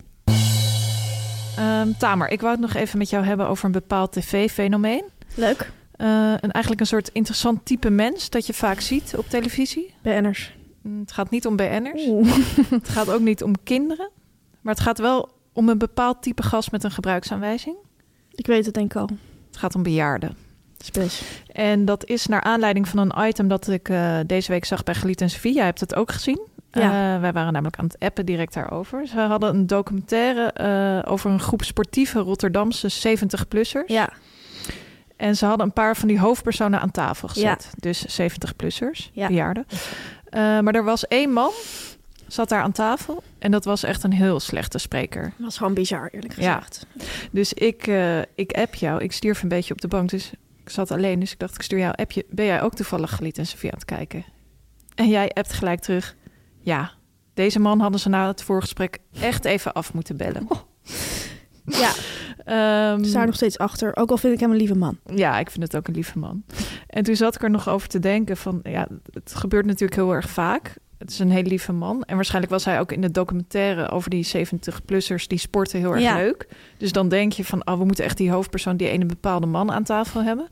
[1.58, 5.04] Ehm, Tamer, ik wou het nog even met jou hebben over een bepaald tv-fenomeen.
[5.36, 6.08] Leuk, Eh,
[6.40, 9.94] een, eigenlijk een soort interessant type mens dat je vaak ziet op televisie.
[10.02, 10.56] BN'ers.
[10.82, 12.06] Mm, Het gaat niet om BN'ers.
[12.80, 14.10] Het gaat ook niet om kinderen.
[14.62, 17.76] Maar het gaat wel om een bepaald type gast met een gebruiksaanwijzing.
[18.32, 19.10] Ik weet het denk ik al.
[19.48, 20.36] Het gaat om bejaarden.
[20.78, 21.22] Spes.
[21.52, 24.96] En dat is naar aanleiding van een item dat ik eh, deze week zag bij
[24.96, 25.54] Geliet en Sofie.
[25.54, 26.48] Jij hebt het ook gezien.
[26.72, 27.16] Ja.
[27.16, 29.08] Eh, wij waren namelijk aan het appen direct daarover.
[29.08, 33.86] Ze hadden een documentaire eh, over een groep sportieve Rotterdamse 70-plussers.
[33.86, 34.10] Ja,
[35.18, 37.72] En ze hadden een paar van die hoofdpersonen aan tafel gezet.
[37.80, 39.28] Dus 70-plussers, Ja.
[39.28, 39.66] bejaarden.
[40.32, 41.52] Maar er was één man,
[42.34, 43.24] zat daar aan tafel.
[43.40, 45.22] En dat was echt een heel slechte spreker.
[45.24, 46.54] dat was gewoon bizar eerlijk Ja.
[46.60, 46.86] gezegd.
[47.32, 49.02] Dus ik, eh, ik app jou.
[49.04, 50.10] Ik stierf een beetje op de bank.
[50.10, 50.32] Dus
[50.64, 51.20] ik zat alleen.
[51.20, 52.26] Dus ik dacht, ik stuur jou een appje.
[52.30, 54.24] Ben jij ook toevallig Geliet en Sofie aan het kijken?
[54.96, 56.16] En jij appt gelijk terug.
[56.60, 56.92] Ja,
[57.34, 60.48] deze man hadden ze na het voorgesprek echt even af moeten bellen.
[61.66, 61.92] Ja,
[62.46, 63.96] Ehm, ze staan nog steeds achter.
[63.96, 64.98] Ook al vind ik hem een lieve man.
[65.16, 66.44] Ja, ik vind het ook een lieve man.
[66.88, 68.60] En toen zat ik er nog over te denken van...
[68.64, 70.76] Ja, het gebeurt natuurlijk heel erg vaak.
[71.02, 72.04] Het is een hele lieve man.
[72.04, 75.28] En waarschijnlijk was hij ook in de documentaire over die 70-plussers...
[75.28, 76.16] die sporten heel erg Ja.
[76.16, 76.48] leuk.
[76.78, 77.68] Dus dan denk je van...
[77.68, 80.48] oh, we moeten echt die hoofdpersoon, die ene bepaalde man aan tafel hebben.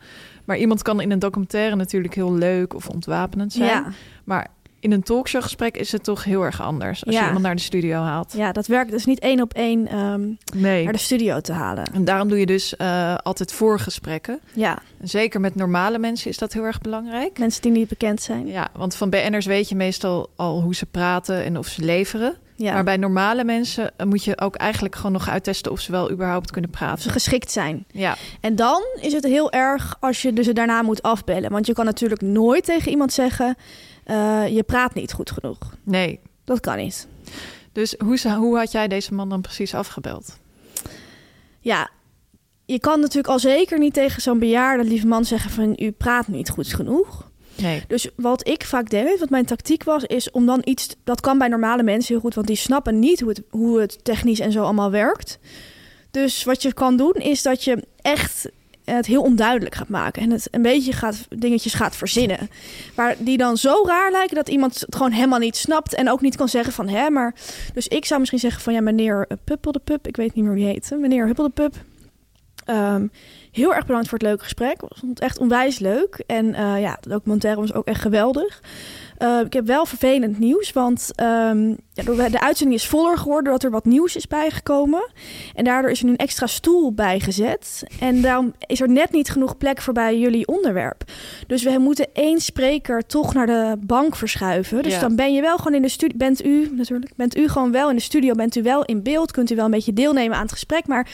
[0.45, 3.69] Maar iemand kan in een documentaire natuurlijk heel leuk of ontwapenend zijn.
[3.69, 3.85] Ja,
[4.23, 4.47] Maar
[4.79, 7.05] in een talkshowgesprek is het toch heel erg anders...
[7.05, 7.19] als Ja.
[7.21, 8.33] je iemand naar de studio haalt.
[8.37, 10.21] ja, dat werkt dus niet één op één ehm,
[10.55, 10.83] Nee.
[10.83, 11.83] naar de studio te halen.
[11.93, 14.39] En daarom doe je dus eh, altijd voorgesprekken.
[14.53, 17.39] Ja, Zeker met normale mensen is dat heel erg belangrijk.
[17.39, 18.47] mensen die niet bekend zijn.
[18.47, 22.37] Ja, want van BN'ers weet je meestal al hoe ze praten en of ze leveren.
[22.55, 25.91] Ja, Maar bij normale mensen eh, moet je ook eigenlijk gewoon nog uittesten of ze
[25.91, 27.01] wel überhaupt kunnen of praten.
[27.03, 27.85] ze geschikt zijn.
[27.91, 31.51] Ja, En dan is het heel erg als je dus daarna moet afbellen.
[31.51, 33.55] Want je kan natuurlijk nooit tegen iemand zeggen...
[34.09, 35.57] eh, je praat niet goed genoeg.
[35.83, 36.19] nee.
[36.43, 37.07] Dat kan niet.
[37.71, 40.37] Dus hoe, hoe had jij deze man dan precies afgebeld?
[41.59, 41.89] Ja,
[42.65, 45.73] je kan natuurlijk al zeker niet tegen zo'n bejaarde lieve man zeggen van...
[45.79, 47.31] u praat niet goed genoeg.
[47.55, 47.83] Nee.
[47.87, 50.95] Dus wat ik vaak deed, wat mijn tactiek was, is om dan iets...
[51.03, 54.03] Dat kan bij normale mensen heel goed, want die snappen niet hoe het, hoe het
[54.03, 55.39] technisch en zo allemaal werkt.
[56.11, 58.49] Dus wat je kan doen, is dat je echt
[58.95, 60.21] het heel onduidelijk gaat maken.
[60.21, 62.49] En het een beetje gaat, dingetjes gaat verzinnen.
[62.95, 65.95] Maar die dan zo raar lijken dat iemand het gewoon helemaal niet snapt.
[65.95, 67.36] En ook niet kan zeggen van, hè, maar...
[67.73, 70.08] Dus ik zou misschien zeggen van, ja, meneer eh, Puppel de Pup.
[70.08, 70.91] Ik weet niet meer wie heet.
[70.99, 71.73] Meneer Huppel de Pup.
[72.65, 73.08] Ehm,
[73.52, 74.82] heel erg bedankt voor het leuke gesprek.
[74.82, 76.23] Ik vond het echt onwijs leuk.
[76.28, 78.62] En eh, ja, de documentaire was ook echt geweldig.
[79.19, 83.63] Eh, ik heb wel vervelend nieuws, want ehm, ja, de, uitzending is voller geworden doordat
[83.63, 85.12] er wat nieuws is bijgekomen.
[85.55, 87.84] En daardoor is er nu een extra stoel bijgezet.
[87.99, 91.03] En daarom is er net niet genoeg plek voor bij jullie onderwerp.
[91.47, 94.84] Dus we moeten één spreker toch naar de bank verschuiven.
[94.84, 94.99] Dus Ja.
[94.99, 96.17] dan ben je wel gewoon in de studio.
[96.17, 99.32] Bent u natuurlijk, bent u gewoon wel in de studio, bent u wel in beeld,
[99.32, 100.88] kunt u wel een beetje deelnemen aan het gesprek.
[100.88, 101.10] Maar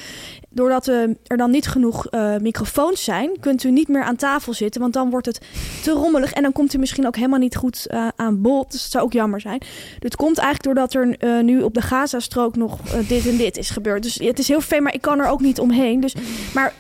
[0.50, 4.54] doordat eh, er dan niet genoeg eh, microfoons zijn, kunt u niet meer aan tafel
[4.54, 4.82] zitten.
[4.82, 5.41] Want dan wordt het
[5.84, 8.71] te rommelig en dan komt u misschien ook helemaal niet goed eh, aan bod.
[8.71, 9.62] Dus het zou ook jammer zijn.
[9.99, 13.58] Dit komt eigenlijk doordat er eh, nu op de Gazastrook nog eh, dit en dit
[13.58, 14.03] is gebeurd.
[14.03, 15.99] Dus het is heel veel, maar ik kan er ook niet omheen.
[15.99, 16.15] Dus,
[16.53, 16.73] maar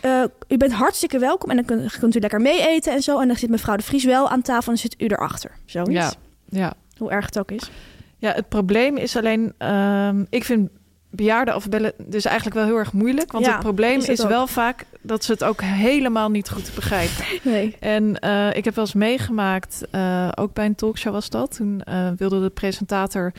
[0.47, 3.19] u bent hartstikke welkom en dan kunt, kunt u lekker mee eten en zo.
[3.19, 5.51] En dan zit mevrouw de Vries wel aan tafel en dan zit u erachter.
[5.65, 5.91] Zoiets.
[5.91, 6.11] Ja,
[6.49, 6.73] ja.
[6.97, 7.71] Hoe erg het ook is.
[8.17, 9.53] ja, het probleem is alleen...
[9.57, 10.69] ehm, ik vind
[11.15, 13.31] bejaarden afbellen dus eigenlijk wel heel erg moeilijk.
[13.31, 16.71] Want Ja, het probleem is het wel vaak dat ze het ook helemaal niet goed
[16.75, 17.25] begrijpen.
[17.43, 17.75] Nee.
[17.79, 21.55] En eh, ik heb wel eens meegemaakt, eh, ook bij een talkshow was dat.
[21.55, 23.31] Toen eh, wilde de presentator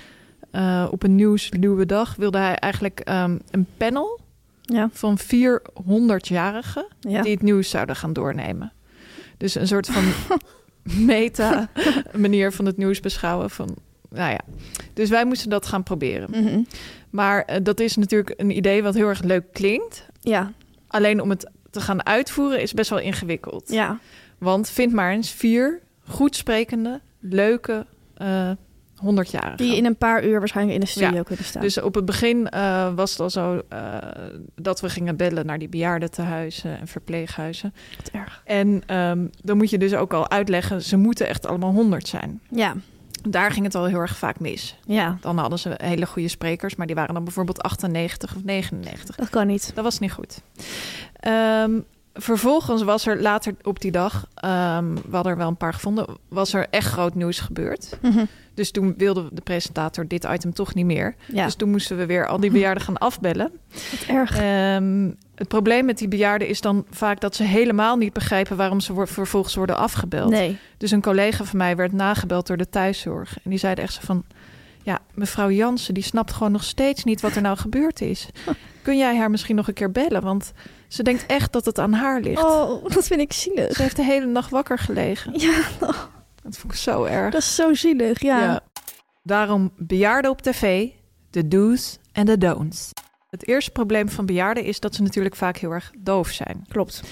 [0.91, 2.15] op een nieuwsluwe dag...
[2.17, 4.21] wilde hij eigenlijk ehm, een panel
[4.63, 4.89] Ja.
[4.93, 6.87] van 400-jarigen...
[7.01, 7.23] Ja.
[7.23, 8.73] die het nieuws zouden gaan doornemen.
[9.37, 10.05] Dus een soort van
[11.13, 11.69] meta
[12.17, 13.51] manier van het nieuws beschouwen.
[13.51, 13.77] Van,
[14.09, 14.41] nou ja.
[14.95, 16.31] Dus wij moesten dat gaan proberen.
[16.31, 16.63] Mhm.
[17.17, 20.07] Maar eh, dat is natuurlijk een idee wat heel erg leuk klinkt.
[20.21, 20.53] Ja,
[20.89, 23.71] Alleen om het te gaan uitvoeren is best wel ingewikkeld.
[23.71, 23.99] ja.
[24.39, 28.51] Want vind maar eens vier goed sprekende, leuke eh
[28.97, 29.57] 100-jarigen.
[29.57, 31.63] Die in een paar uur waarschijnlijk in de studio Ja, kunnen staan.
[31.63, 33.63] Dus op het begin eh, was het al zo
[34.55, 37.75] dat we gingen bellen naar die bejaardentehuizen en verpleeghuizen.
[37.97, 38.43] Wat erg.
[38.45, 42.41] En ehm, dan moet je dus ook al uitleggen, ze moeten echt allemaal 100 zijn.
[42.51, 42.75] Ja,
[43.23, 44.77] Daar ging het al heel erg vaak mis.
[44.87, 49.17] ja, Dan hadden ze hele goede sprekers, maar die waren dan bijvoorbeeld 98 of 99.
[49.17, 49.71] dat kan niet.
[49.75, 50.41] Dat was niet goed.
[51.21, 51.81] Ehm,
[52.17, 56.07] vervolgens was er later op die dag, ehm, we hadden er wel een paar gevonden,
[56.29, 57.99] was er echt groot nieuws gebeurd.
[58.03, 58.25] Mhm.
[58.55, 61.15] Dus toen wilde de presentator dit item toch niet meer.
[61.33, 63.51] Ja, Dus toen moesten we weer al die bejaarden gaan afbellen.
[63.91, 64.37] wat erg.
[64.39, 68.81] Ehm, het probleem met die bejaarden is dan vaak dat ze helemaal niet begrijpen waarom
[68.81, 70.31] ze wo- vervolgens worden afgebeld.
[70.31, 70.59] nee.
[70.77, 73.37] Dus een collega van mij werd nagebeld door de thuiszorg.
[73.45, 74.25] En die zeiden echt zo van...
[74.87, 78.29] Ja, mevrouw Jansen, die snapt gewoon nog steeds niet wat er nou gebeurd is.
[78.83, 80.23] Kun jij haar misschien nog een keer bellen?
[80.23, 80.53] Want
[80.89, 82.45] ze denkt echt dat het aan haar ligt.
[82.45, 83.77] Oh, dat vind ik zielig.
[83.77, 85.33] Ze heeft de hele nacht wakker gelegen.
[85.39, 85.63] Ja,
[86.43, 87.33] Dat vond ik zo erg.
[87.33, 88.21] dat is zo zielig.
[88.21, 88.61] Ja,
[89.23, 90.89] Daarom bejaarden op tv,
[91.31, 92.91] de do's en de don'ts.
[93.31, 96.65] Het eerste probleem van bejaarden is dat ze natuurlijk vaak heel erg doof zijn.
[96.69, 97.03] klopt.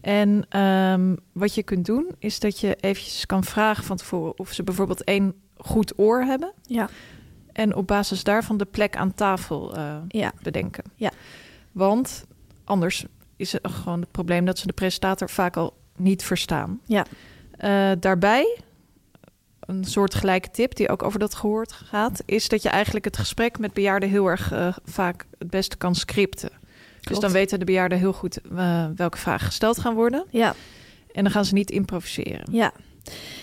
[0.00, 4.52] En ehm, wat je kunt doen, is dat je eventjes kan vragen van tevoren of
[4.52, 6.52] ze bijvoorbeeld één goed oor hebben.
[6.62, 6.88] Ja,
[7.54, 10.84] En op basis daarvan de plek aan tafel eh, ja, bedenken.
[10.94, 11.10] Ja.
[11.72, 12.26] Want
[12.64, 13.04] anders
[13.36, 16.80] is het gewoon het probleem dat ze de presentator vaak al niet verstaan.
[16.86, 17.06] ja.
[17.54, 18.58] Eh, daarbij,
[19.60, 23.16] een soort gelijke tip die ook over dat gehoord gaat, is dat je eigenlijk het
[23.16, 26.50] gesprek met bejaarden heel erg eh, vaak het beste kan scripten.
[27.00, 28.38] Dus dan weten de bejaarden heel goed
[28.96, 30.26] welke vragen gesteld gaan worden.
[30.30, 30.54] ja,
[31.12, 32.44] En dan gaan ze niet improviseren.
[32.50, 32.72] ja.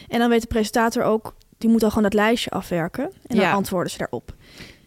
[0.07, 3.03] En dan weet de presentator ook, die moet al gewoon dat lijstje afwerken.
[3.03, 3.51] En dan Ja.
[3.51, 4.33] antwoorden ze daarop.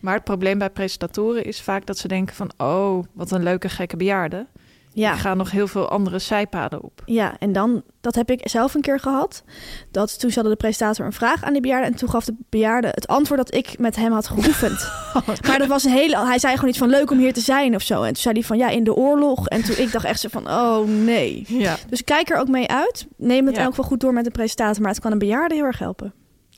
[0.01, 2.51] Maar het probleem bij presentatoren is vaak dat ze denken van...
[2.57, 4.47] oh, wat een leuke gekke bejaarde.
[4.93, 5.11] Ja.
[5.11, 7.03] Er gaan nog heel veel andere zijpaden op.
[7.05, 9.43] Ja, en dan, dat heb ik zelf een keer gehad.
[9.91, 11.87] Dat toen stelde de presentator een vraag aan die bejaarde.
[11.87, 14.91] En toen gaf de bejaarde het antwoord dat ik met hem had geoefend.
[15.49, 16.27] maar dat was een hele.
[16.27, 18.01] Hij zei gewoon iets van leuk om hier te zijn of zo.
[18.03, 19.49] En toen zei hij van ja, in de oorlog.
[19.49, 21.45] En toen ik dacht echt zo van oh nee.
[21.49, 23.07] Ja, Dus kijk er ook mee uit.
[23.17, 23.67] Neem het Ja.
[23.67, 24.83] ook wel goed door met de presentator.
[24.83, 26.13] Maar het kan een bejaarde heel erg helpen.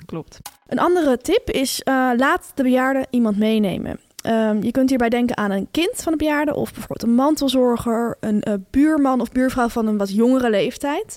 [0.06, 0.38] Klopt.
[0.66, 4.00] Een andere tip is eh, laat de bejaarde iemand meenemen.
[4.26, 8.16] Ehm, je kunt hierbij denken aan een kind van de bejaarde of bijvoorbeeld een mantelzorger,
[8.20, 11.16] een eh, buurman of buurvrouw van een wat jongere leeftijd.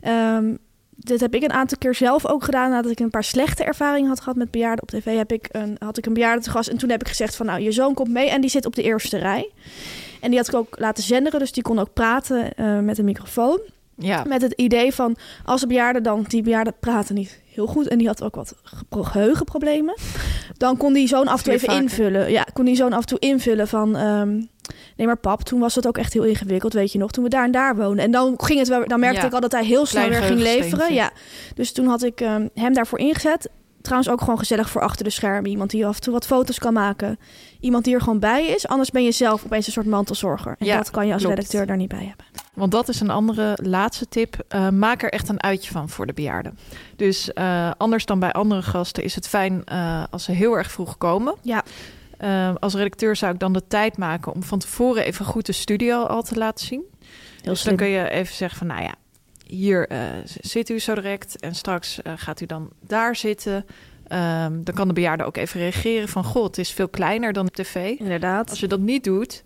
[0.00, 0.54] Ehm,
[0.90, 4.08] dit heb ik een aantal keer zelf ook gedaan nadat ik een paar slechte ervaringen
[4.08, 5.16] had gehad met bejaarden op tv.
[5.16, 7.46] Heb ik een, had ik een bejaarde te gast en toen heb ik gezegd van
[7.46, 9.52] nou je zoon komt mee en die zit op de eerste rij.
[10.20, 13.04] En die had ik ook laten zenderen, dus die kon ook praten eh, met een
[13.04, 13.60] microfoon.
[13.98, 17.88] Ja, Met het idee van als de bejaarden dan, die bejaarden praten niet heel goed
[17.88, 18.54] en die had ook wat
[18.90, 19.94] geheugenproblemen.
[20.56, 21.82] Dan kon die zoon af en toe even vaker.
[21.82, 22.30] invullen.
[22.30, 23.96] Ja, kon die zoon af en toe invullen van.
[23.96, 24.30] ehm,
[24.96, 27.30] nee, maar pap, toen was het ook echt heel ingewikkeld, weet je nog, toen we
[27.30, 28.04] daar en daar woonden.
[28.04, 29.26] En dan ging het wel, dan merkte Ja.
[29.26, 30.94] ik al dat hij heel snel Klein weer ging leveren.
[30.94, 31.10] Ja,
[31.54, 33.50] dus toen had ik ehm, hem daarvoor ingezet.
[33.82, 35.50] Trouwens ook gewoon gezellig voor achter de schermen.
[35.50, 37.18] Iemand die af en toe wat foto's kan maken.
[37.60, 38.66] Iemand die er gewoon bij is.
[38.68, 40.54] Anders ben je zelf opeens een soort mantelzorger.
[40.58, 41.36] En Ja, dat kan je als klopt.
[41.36, 42.26] redacteur daar niet bij hebben.
[42.56, 44.44] Want dat is een andere laatste tip.
[44.48, 46.58] Eh, maak er echt een uitje van voor de bejaarden.
[46.96, 50.70] Dus eh, anders dan bij andere gasten is het fijn eh, als ze heel erg
[50.70, 51.34] vroeg komen.
[51.42, 51.64] Ja.
[52.60, 56.02] Als redacteur zou ik dan de tijd maken om van tevoren even goed de studio
[56.02, 56.84] al te laten zien.
[57.40, 57.76] Heel dus slim.
[57.76, 58.94] dan kun je even zeggen van, nou ja,
[59.46, 59.88] hier
[60.24, 63.64] zit u zo direct en straks gaat u dan daar zitten.
[64.08, 67.46] Ehm, dan kan de bejaarde ook even reageren van, goh, het is veel kleiner dan
[67.46, 67.98] op tv.
[67.98, 68.50] Inderdaad.
[68.50, 69.44] Als je dat niet doet,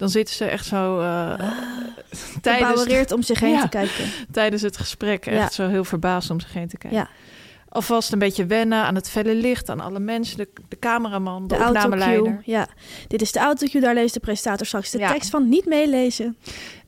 [0.00, 1.32] dan zitten ze echt zo eh,
[2.40, 3.62] tijdens, om zich heen Ja.
[3.62, 4.04] te kijken.
[4.32, 5.50] tijdens het gesprek echt Ja.
[5.64, 6.98] zo heel verbaasd om zich heen te kijken.
[6.98, 7.08] Ja.
[7.68, 11.56] Alvast een beetje wennen aan het felle licht, aan alle mensen, de, de cameraman, de,
[11.56, 12.40] De opnameleider.
[12.44, 12.66] Ja.
[13.08, 15.12] Dit is de autocue, daar leest de presentator straks de Ja.
[15.12, 15.48] tekst van.
[15.48, 16.36] Niet meelezen.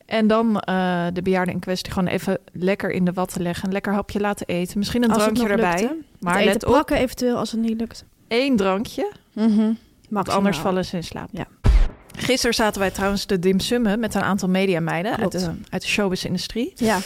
[0.05, 3.65] En dan eh, de bejaarde in kwestie gewoon even lekker in de watten leggen.
[3.65, 4.77] Een lekker hapje laten eten.
[4.77, 5.81] Misschien een Als drankje erbij.
[5.81, 8.05] lukt, maar Het eten let op, eventueel als het niet lukt.
[8.27, 9.11] één drankje.
[9.33, 9.71] Mhm.
[10.09, 11.29] Want anders vallen ze in slaap.
[11.31, 11.47] Ja.
[12.15, 16.73] Gisteren zaten wij trouwens de dimsummen met een aantal mediameiden uit de, uit de showbiz-industrie.
[16.75, 16.99] Ja.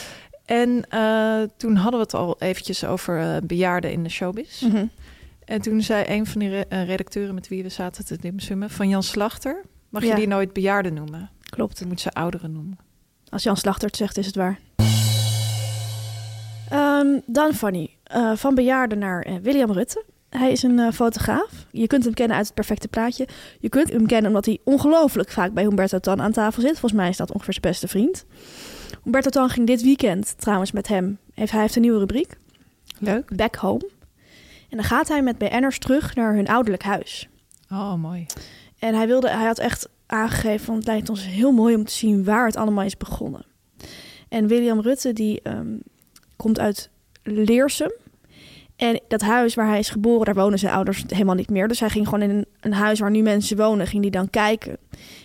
[0.44, 4.60] En eh, toen hadden we het al eventjes over eh, bejaarden in de showbiz.
[4.60, 4.86] Mhm.
[5.44, 8.70] En toen zei een van die re- eh, redacteuren met wie we zaten te dimsummen...
[8.70, 10.08] van Jan Slachter, mag Ja.
[10.08, 11.30] je die nooit bejaarden noemen?
[11.50, 11.78] Klopt.
[11.78, 12.78] Je moet ze ouderen noemen.
[13.28, 14.58] Als Jan Slachter het zegt, is het waar.
[16.70, 17.96] Ehm, dan Fanny.
[18.02, 20.04] Eh, van bejaarde naar William Rutte.
[20.30, 21.66] Hij is een eh, fotograaf.
[21.70, 23.28] Je kunt hem kennen uit het perfecte plaatje.
[23.60, 26.70] Je kunt hem kennen omdat hij ongelooflijk vaak bij Humberto Tan aan tafel zit.
[26.70, 28.24] Volgens mij is dat ongeveer zijn beste vriend.
[29.02, 31.18] Humberto Tan ging dit weekend trouwens met hem.
[31.34, 32.36] Heeft, hij heeft een nieuwe rubriek.
[32.98, 33.36] Leuk.
[33.36, 33.90] Back Home.
[34.68, 37.28] En dan gaat hij met BN'ers terug naar hun ouderlijk huis.
[37.70, 38.26] Oh, mooi.
[38.78, 41.92] En hij, wilde, hij had echt aangegeven van het lijkt ons heel mooi om te
[41.92, 43.44] zien waar het allemaal is begonnen.
[44.28, 45.76] En William Rutte die ehm,
[46.36, 46.90] komt uit
[47.22, 47.92] Leersum.
[48.78, 51.68] En dat huis waar hij is geboren, daar wonen zijn ouders helemaal niet meer.
[51.68, 54.30] Dus hij ging gewoon in een, een huis waar nu mensen wonen, ging die dan
[54.30, 54.76] kijken.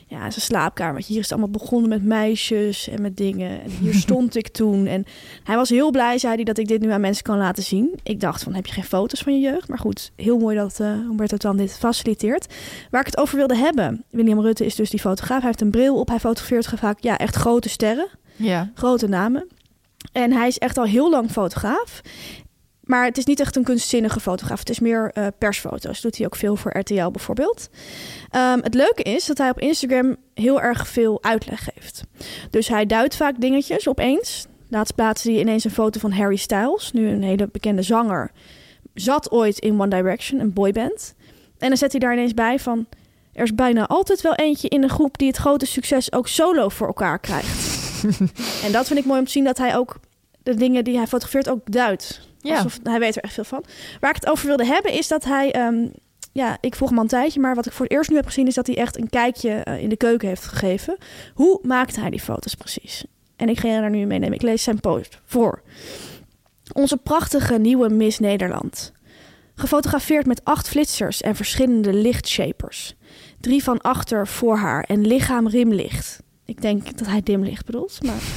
[0.08, 1.04] Ja, zijn slaapkamer.
[1.06, 3.62] Hier is het allemaal begonnen met meisjes en met dingen.
[3.62, 4.86] En hier stond ik toen.
[4.86, 5.06] En
[5.44, 8.00] hij was heel blij, zei hij, dat ik dit nu aan mensen kan laten zien.
[8.04, 9.68] Ik dacht van, heb je geen foto's van je jeugd?
[9.68, 12.54] Maar goed, heel mooi dat uh, Humberto Tan dit faciliteert.
[12.90, 14.04] Waar ik het over wilde hebben.
[14.10, 15.40] William Rutte is dus die fotograaf.
[15.40, 16.08] Hij heeft een bril op.
[16.08, 18.08] Hij fotografeert vaak ja, echt grote sterren.
[18.36, 18.72] Ja.
[18.74, 19.48] Grote namen.
[20.12, 22.02] En hij is echt al heel lang fotograaf.
[22.84, 24.60] Maar het is niet echt een kunstzinnige fotograaf.
[24.60, 26.02] Het is meer uh, persfoto's.
[26.02, 27.70] Doet hij ook veel voor RTL bijvoorbeeld.
[28.36, 32.04] Um, het leuke is dat hij op Instagram heel erg veel uitleg geeft.
[32.50, 34.46] Dus hij duidt vaak dingetjes opeens.
[34.70, 36.92] Laatst plaatste hij ineens een foto van Harry Styles.
[36.92, 38.32] Nu een hele bekende zanger.
[38.94, 41.16] Zat ooit in One Direction, een boyband.
[41.58, 42.86] En dan zet hij daar ineens bij van...
[43.34, 46.70] Er is bijna altijd wel eentje in een groep die het grote succes ook solo
[46.70, 47.80] voor elkaar krijgt.
[48.66, 50.00] en dat vind ik mooi om te zien dat hij ook
[50.44, 52.33] de dingen die hij fotografeert ook duidt.
[52.44, 52.66] Ja.
[52.84, 53.64] Hij weet er echt veel van.
[54.00, 55.66] Waar ik het over wilde hebben is dat hij...
[55.66, 55.92] Um,
[56.32, 58.26] ja, ik volg hem al een tijdje, maar wat ik voor het eerst nu heb
[58.26, 58.48] gezien...
[58.48, 60.98] is dat hij echt een kijkje uh, in de keuken heeft gegeven.
[61.34, 63.06] Hoe maakte hij die foto's precies?
[63.36, 64.34] En ik ga je daar nu meenemen.
[64.34, 65.62] Ik lees zijn post voor.
[66.74, 68.92] Onze prachtige nieuwe Miss Nederland.
[69.56, 72.96] Gefotografeerd met acht flitsers en verschillende lichtshapers.
[73.40, 76.23] Drie van achter voor haar en lichaam rimlicht.
[76.46, 78.22] Ik denk dat hij dimlicht bedoelt, maar...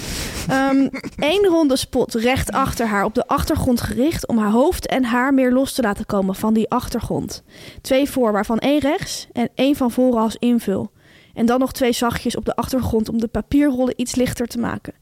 [0.50, 5.04] Um, Eén ronde spot recht achter haar op de achtergrond gericht om haar hoofd en
[5.04, 7.42] haar meer los te laten komen van die achtergrond.
[7.80, 10.90] Twee voor, waarvan één rechts en één van voren als invul.
[11.34, 14.94] En dan nog twee zachtjes op de achtergrond om de papierrollen iets lichter te maken.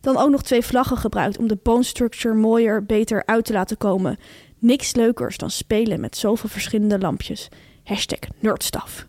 [0.00, 3.76] Dan ook nog twee vlaggen gebruikt om de bone structure mooier, beter uit te laten
[3.76, 4.18] komen.
[4.58, 7.48] Niks leukers dan spelen met zoveel verschillende lampjes.
[7.84, 9.06] Hashtag nerdstaf.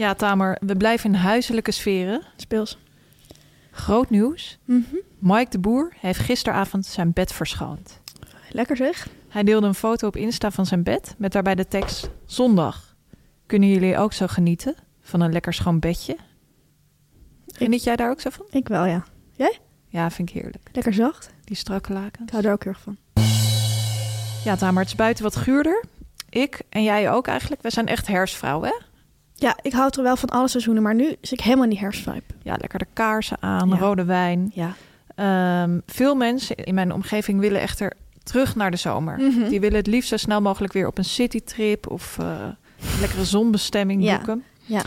[0.00, 2.22] Ja, Tamer, we blijven in huiselijke sferen.
[2.36, 2.78] Speels.
[3.70, 4.58] Groot nieuws.
[4.64, 5.00] Mm -hmm.
[5.18, 8.00] Mike de Boer heeft gisteravond zijn bed verschoond.
[8.50, 9.08] Lekker zeg.
[9.28, 12.10] Hij deelde een foto op Insta van zijn bed met daarbij de tekst...
[12.26, 12.96] Zondag.
[13.46, 16.16] Kunnen jullie ook zo genieten van een lekker schoon bedje?
[17.46, 18.46] Geniet jij daar ook zo van?
[18.50, 19.04] Ik wel, ja.
[19.32, 19.58] Jij?
[19.88, 20.68] Ja, vind ik heerlijk.
[20.72, 21.30] Lekker zacht.
[21.44, 22.26] Die strakke lakens.
[22.26, 22.96] Ik hou er ook heel erg van.
[24.44, 25.84] Ja, Tamer, het is buiten wat guurder.
[26.28, 27.62] Ik en jij ook eigenlijk.
[27.62, 28.88] We zijn echt herfstvrouwen, hè?
[29.40, 31.78] Ja, ik hou er wel van alle seizoenen, maar nu is ik helemaal in die
[31.78, 32.22] herfstvibe.
[32.42, 33.76] Ja, lekker de kaarsen aan, Ja.
[33.78, 34.50] rode wijn.
[34.54, 34.74] Ja.
[35.14, 39.18] Ehm, veel mensen in mijn omgeving willen echter terug naar de zomer.
[39.18, 39.48] Mhm.
[39.48, 42.26] Die willen het liefst zo snel mogelijk weer op een citytrip of eh,
[42.94, 44.16] een lekkere zonbestemming Ja.
[44.16, 44.44] boeken.
[44.64, 44.82] Ja.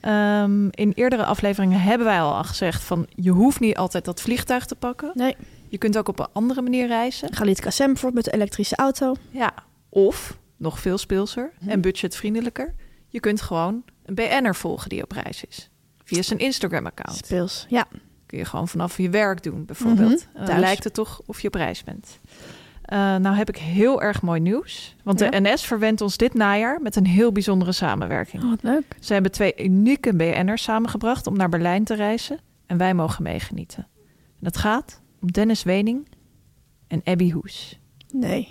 [0.00, 4.64] Ehm, in eerdere afleveringen hebben wij al gezegd van je hoeft niet altijd dat vliegtuig
[4.66, 5.10] te pakken.
[5.14, 5.36] Nee.
[5.68, 7.34] Je kunt ook op een andere manier reizen.
[7.34, 9.14] Galit Kassem bijvoorbeeld met de elektrische auto.
[9.30, 9.52] Ja.
[9.88, 12.74] Of, nog veel speelser en budgetvriendelijker,
[13.08, 15.70] je kunt gewoon een BN'er volgen die op reis is.
[16.04, 17.16] Via zijn Instagram-account.
[17.24, 17.66] Speels.
[17.68, 17.86] Ja.
[18.26, 20.22] Kun je gewoon vanaf je werk doen, bijvoorbeeld.
[20.22, 20.60] En dan thuis.
[20.60, 22.18] lijkt het toch of je op reis bent.
[22.82, 24.96] Eh, nou heb ik heel erg mooi nieuws.
[25.04, 28.42] Want de NS verwendt ons dit najaar met een heel bijzondere samenwerking.
[28.42, 28.96] Oh, wat leuk.
[29.00, 32.38] Ze hebben twee unieke BN'ers samengebracht om naar Berlijn te reizen.
[32.66, 33.86] En wij mogen meegenieten.
[34.40, 36.08] En het gaat om Dennis Wening
[36.86, 37.78] en Abby Hoes.
[38.12, 38.48] Nee.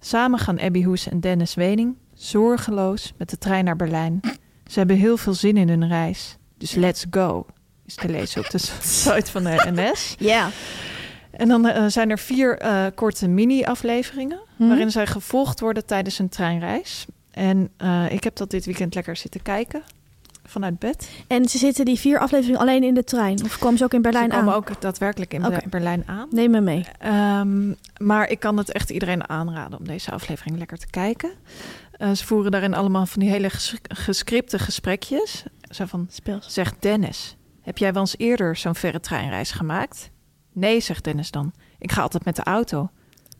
[0.00, 4.20] Samen gaan Abby Hoes en Dennis Wening zorgeloos met de trein naar Berlijn.
[4.66, 6.36] Ze hebben heel veel zin in hun reis.
[6.58, 7.46] Dus let's go.
[7.86, 8.58] Is te lezen op de
[9.02, 10.14] site van de NS.
[10.18, 10.48] Ja.
[11.30, 14.40] En dan eh, zijn er vier eh, korte mini-afleveringen...
[14.56, 14.68] Mhm.
[14.68, 17.06] waarin zij gevolgd worden tijdens een treinreis.
[17.30, 19.82] En eh, ik heb dat dit weekend lekker zitten kijken.
[20.44, 21.10] Vanuit bed.
[21.26, 23.44] En ze zitten die vier afleveringen alleen in de trein?
[23.44, 24.58] Of komen ze ook in Berlijn Ze komen aan?
[24.58, 26.28] ook daadwerkelijk in Berlijn aan.
[26.30, 26.84] Neem me mee.
[26.98, 31.30] Ehm, maar ik kan het echt iedereen aanraden om deze aflevering lekker te kijken.
[31.92, 35.44] Eh, ze voeren daarin allemaal van die hele ges- gescripte gesprekjes.
[35.70, 36.52] Zo van, Speels.
[36.54, 40.10] zegt Dennis, heb jij wel eens eerder zo'n verre treinreis gemaakt?
[40.52, 41.52] Nee, zegt Dennis dan.
[41.78, 42.90] Ik ga altijd met de auto.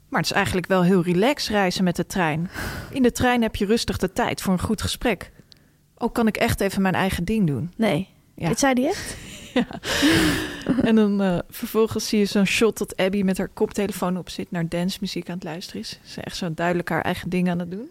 [0.09, 2.51] Maar het is eigenlijk wel heel relaxed reizen met de trein.
[2.91, 5.33] In de trein heb je rustig de tijd voor een goed gesprek.
[5.99, 7.73] Ook kan ik echt even mijn eigen ding doen.
[7.77, 8.09] Nee.
[8.35, 8.49] Ja.
[8.49, 9.17] Dit zei die echt?
[10.83, 14.51] En dan eh, vervolgens zie je zo'n shot dat Abby met haar koptelefoon op zit...
[14.51, 15.89] naar dancemuziek aan het luisteren is.
[15.91, 17.91] Ze is echt zo duidelijk haar eigen ding aan het doen.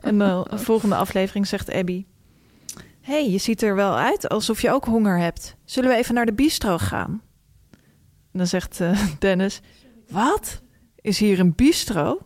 [0.00, 2.06] En dan de volgende aflevering zegt Abby...
[3.00, 5.56] hey, je ziet er wel uit alsof je ook honger hebt.
[5.64, 7.22] Zullen we even naar de bistro gaan?
[8.32, 9.60] En dan zegt eh, Dennis...
[10.08, 10.62] Wat?
[11.00, 12.18] Is hier een bistro?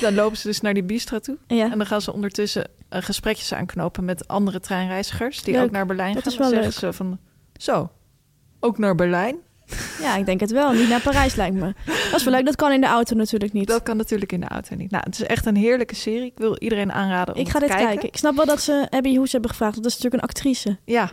[0.00, 1.38] dan lopen ze dus naar die bistro toe.
[1.46, 1.70] Ja.
[1.70, 5.62] En dan gaan ze ondertussen eh, gesprekjes aanknopen met andere treinreizigers die Leuk.
[5.64, 6.32] ook naar Berlijn Dat gaan.
[6.32, 7.18] is Dan wel zeggen ze van,
[7.56, 7.90] zo,
[8.60, 9.36] ook naar Berlijn?
[10.00, 10.72] Ja, ik denk het wel.
[10.72, 11.74] Niet naar Parijs lijkt me.
[12.10, 12.44] Dat is wel leuk.
[12.44, 13.66] Dat kan in de auto natuurlijk niet.
[13.66, 14.90] Dat kan natuurlijk in de auto niet.
[14.90, 16.26] Nou, het is echt een heerlijke serie.
[16.26, 17.86] Ik wil iedereen aanraden om ik ga dit kijken.
[17.86, 18.08] kijken.
[18.08, 19.72] Ik snap wel dat ze Abby Hoes hebben gevraagd.
[19.72, 20.78] want Dat is natuurlijk een actrice.
[20.84, 21.10] Ja.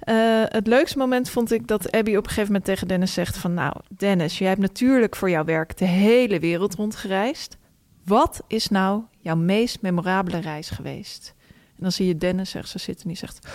[0.00, 3.36] Eh, het leukste moment vond ik dat Abby op een gegeven moment tegen Dennis zegt
[3.36, 3.54] van...
[3.54, 7.56] Nou, Dennis, jij hebt natuurlijk voor jouw werk de hele wereld rondgereisd.
[8.04, 11.34] Wat is nou jouw meest memorabele reis geweest?
[11.48, 13.46] En dan zie je Dennis, zegt ze zitten en die zegt...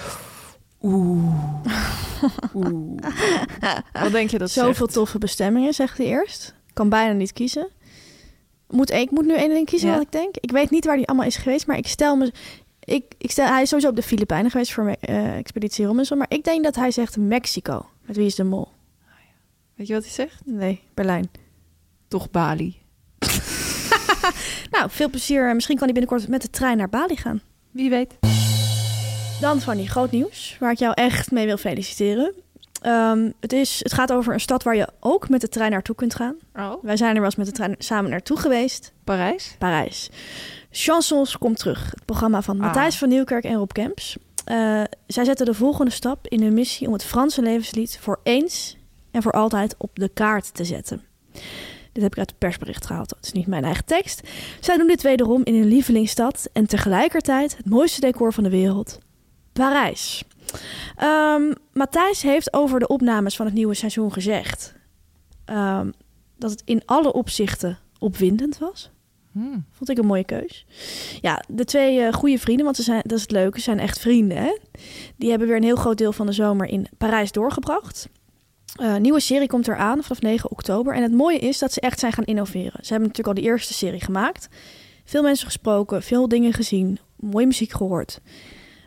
[0.86, 1.34] Oeh,
[2.56, 3.00] oeh.
[4.04, 4.94] Wat denk je dat Zoveel zegt?
[4.94, 6.54] toffe bestemmingen, zegt hij eerst.
[6.74, 7.68] Kan bijna niet kiezen.
[8.68, 9.94] Moet, ik moet nu één ding kiezen Ja.
[9.94, 10.36] wat ik denk.
[10.38, 12.32] Ik weet niet waar hij allemaal is geweest, maar ik stel me...
[12.80, 16.18] Ik, ik stel, hij is sowieso op de Filipijnen geweest voor eh, Expeditie Robinson.
[16.18, 17.86] Maar ik denk dat hij zegt Mexico.
[18.02, 18.68] Met wie is de mol?
[19.76, 20.42] Weet je wat hij zegt?
[20.46, 21.30] Nee, Berlijn.
[22.08, 22.76] Toch Bali.
[24.72, 25.54] Nou, veel plezier.
[25.56, 27.42] Misschien kan hij binnenkort met de trein naar Bali gaan.
[27.72, 28.14] Wie weet.
[29.42, 32.34] Dan Fanny, groot nieuws waar ik jou echt mee wil feliciteren.
[32.82, 35.96] Ehm, het, is, het gaat over een stad waar je ook met de trein naartoe
[35.96, 36.36] kunt gaan.
[36.56, 36.74] Oh.
[36.84, 38.94] Wij zijn er wel eens met de trein samen naartoe geweest.
[39.04, 39.56] Parijs?
[39.60, 40.10] Parijs.
[40.72, 41.92] Chansons komt terug.
[41.92, 42.62] Het programma van Ah.
[42.62, 44.18] Matthijs van Nieuwkerk en Rob Kemps.
[44.46, 48.78] Eh, zij zetten de volgende stap in hun missie om het Franse levenslied voor eens
[49.12, 51.02] en voor altijd op de kaart te zetten.
[51.92, 53.10] Dit heb ik uit het persbericht gehaald.
[53.10, 54.22] Het is niet mijn eigen tekst.
[54.60, 59.00] Zij doen dit wederom in hun lievelingsstad en tegelijkertijd het mooiste decor van de wereld:
[59.60, 60.24] Parijs.
[60.96, 64.74] Ehm, Matthijs heeft over de opnames van het nieuwe seizoen gezegd
[65.46, 65.92] ehm,
[66.38, 68.92] dat het in alle opzichten opwindend was.
[69.32, 69.66] Hmm.
[69.72, 70.66] Vond ik een mooie keus.
[71.22, 74.00] Ja, de twee eh, goede vrienden, want ze zijn, dat is het leuke, zijn echt
[74.00, 74.38] vrienden.
[74.38, 74.58] Hè?
[75.16, 78.10] Die hebben weer een heel groot deel van de zomer in Parijs doorgebracht.
[78.76, 80.96] Eh, nieuwe serie komt eraan vanaf 9 oktober.
[80.96, 82.80] En het mooie is dat ze echt zijn gaan innoveren.
[82.82, 84.48] Ze hebben natuurlijk al die eerste serie gemaakt.
[85.06, 88.20] Veel mensen gesproken, veel dingen gezien, mooie muziek gehoord.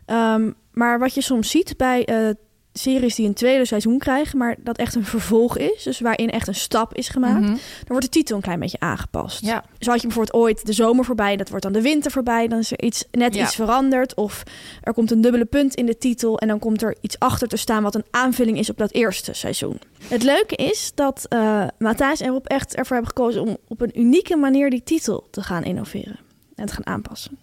[0.09, 2.29] Ehm, maar wat je soms ziet bij eh,
[2.73, 6.49] series die een tweede seizoen krijgen, maar dat echt een vervolg is, dus waarin echt
[6.49, 7.49] een stap is gemaakt, Mhm.
[7.51, 9.45] dan wordt de titel een klein beetje aangepast.
[9.45, 9.65] Ja.
[9.79, 12.49] Zo had je bijvoorbeeld ooit de zomer voorbij, dat wordt dan de winter voorbij.
[12.49, 13.45] Dan is er iets, net Ja.
[13.45, 14.15] iets veranderd.
[14.15, 14.43] Of
[14.83, 16.39] er komt een dubbele punt in de titel.
[16.39, 19.33] En dan komt er iets achter te staan wat een aanvulling is op dat eerste
[19.33, 19.79] seizoen.
[20.09, 24.01] Het leuke is dat eh Matthijs en Rob echt ervoor hebben gekozen om op een
[24.01, 26.19] unieke manier die titel te gaan innoveren.
[26.55, 27.39] En te gaan aanpassen.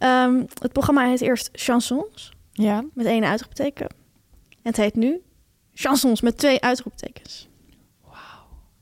[0.00, 2.84] Ehm, het programma heet eerst Chansons, Ja.
[2.94, 3.86] met één uitroepteken.
[4.48, 5.20] En het heet nu
[5.74, 7.48] Chansons met twee uitroeptekens.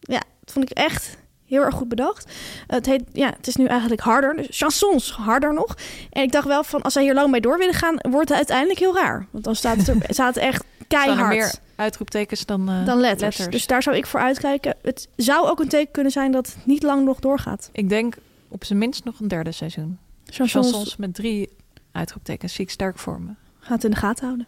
[0.01, 2.33] Ja, dat vond ik echt heel erg goed bedacht.
[2.66, 5.77] Het, heet, ja, het is nu eigenlijk harder, dus chansons harder nog.
[6.11, 8.39] En ik dacht wel van, als zij hier lang mee door willen gaan, wordt het
[8.39, 9.27] uiteindelijk heel raar.
[9.31, 12.87] Want dan staat het, er, staat het echt Staan er keihard meer uitroeptekens dan, eh,
[12.87, 13.37] dan letters.
[13.37, 14.75] Dus daar zou ik voor uitkijken.
[14.83, 17.71] Het zou ook een teken kunnen zijn dat het niet lang nog doorgaat.
[17.73, 18.14] Ik denk
[18.49, 19.99] op zijn minst nog een derde seizoen.
[20.31, 21.49] Chansons Chansons met drie
[21.93, 23.33] uitroeptekens zie ik sterk voor me.
[23.59, 24.47] gaat het in de gaten houden.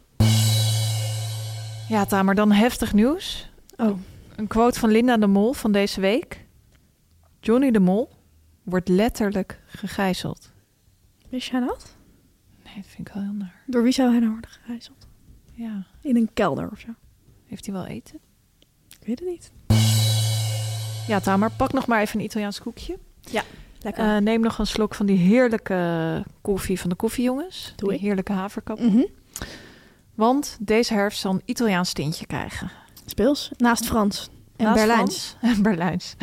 [1.89, 3.51] Ja, Tamer, dan heftig nieuws.
[3.76, 3.99] Oh,
[4.37, 6.47] Een quote van Linda de Mol van deze week.
[7.41, 8.11] Johnny de Mol
[8.62, 10.51] wordt letterlijk gegijzeld.
[11.28, 11.97] wist jij dat?
[12.64, 13.62] Nee, dat vind ik wel heel naar.
[13.66, 15.07] Door wie zou hij nou worden gegijzeld?
[15.53, 16.89] Ja, In een kelder of zo?
[17.47, 18.18] heeft hij wel eten?
[19.01, 19.51] Ik weet het niet.
[21.07, 22.99] Ja, Tamer, pak nog maar even een Italiaans koekje.
[23.22, 23.51] Lekker.
[23.83, 27.72] Eh, neem nog een slok van die heerlijke koffie van de koffiejongens.
[27.76, 28.78] Doe die heerlijke haverkap.
[28.81, 29.05] Mhm.
[30.14, 32.70] Want deze herfst zal een Italiaans tintje krijgen.
[33.07, 33.51] Speels.
[33.57, 34.31] Naast Frans.
[34.57, 35.37] En Naast Berlijns.
[35.39, 36.16] Frans En Berlijns.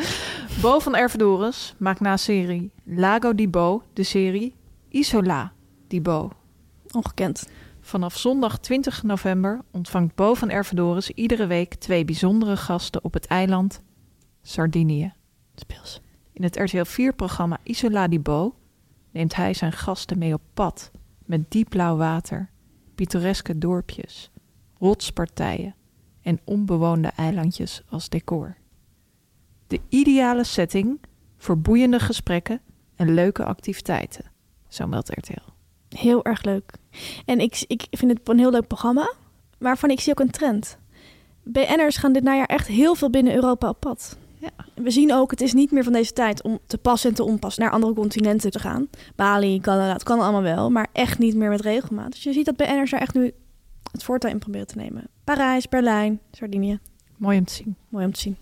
[0.60, 4.54] Bo van Ervedorens maakt na serie Lago di Bo de serie
[4.88, 5.52] Isola
[5.88, 6.30] di Bo.
[6.90, 7.48] Ongekend.
[7.80, 13.26] Vanaf zondag 20 november ontvangt Bo van Ervedorens iedere week twee bijzondere gasten op het
[13.26, 13.82] eiland
[14.42, 15.12] Sardinië.
[15.54, 16.00] Speels.
[16.38, 18.54] In het RTL 4-programma Isola di Bo
[19.10, 20.90] neemt hij zijn gasten mee op pad
[21.24, 22.50] met diep blauw water,
[22.94, 24.30] pittoreske dorpjes,
[24.78, 25.74] rotspartijen
[26.22, 28.56] en onbewoonde eilandjes als decor.
[29.66, 31.00] De ideale setting
[31.36, 32.60] voor boeiende gesprekken
[32.94, 34.24] en leuke activiteiten,
[34.68, 35.50] zo meldt RTL.
[35.88, 36.72] Heel erg leuk.
[37.24, 39.14] En ik, ik vind het een heel leuk programma.
[39.58, 40.78] Waarvan ik zie ook een trend.
[41.42, 44.18] BN'ers gaan dit najaar echt heel veel binnen Europa op pad.
[44.38, 44.50] Ja.
[44.74, 47.24] We zien ook, het is niet meer van deze tijd om te passen en te
[47.24, 48.88] onpassen naar andere continenten te gaan.
[49.16, 52.12] Bali, Canada, het kan allemaal wel, maar echt niet meer met regelmaat.
[52.12, 53.32] Dus je ziet dat BN'ers daar echt nu
[53.92, 55.04] het voortouw in proberen te nemen.
[55.24, 56.78] Parijs, Berlijn, Sardinië.
[57.16, 57.76] Mooi om te zien.
[57.88, 58.36] Mooi om te zien.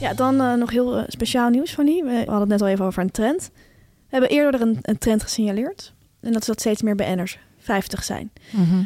[0.00, 2.04] Ja, dan eh, nog heel eh, speciaal nieuws van die.
[2.04, 3.50] We hadden het net al even over een trend.
[3.54, 5.94] We hebben eerder een, een trend gesignaleerd.
[6.20, 8.32] En dat is dat steeds meer BN'ers 50 zijn.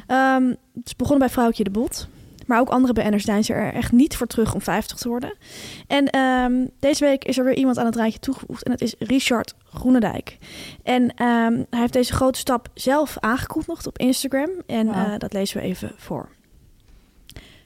[0.07, 2.09] Ehm, het is begonnen bij Vrouwtje de Bot.
[2.47, 5.36] Maar ook andere BN'ers zijn ze er echt niet voor terug om 50 te worden.
[5.86, 8.62] En ehm, deze week is er weer iemand aan het rijtje toegevoegd.
[8.62, 10.38] En dat is Richard Groenendijk.
[10.82, 14.51] En ehm, hij heeft deze grote stap zelf aangekondigd op Instagram.
[14.66, 16.28] En eh, dat lezen we even voor.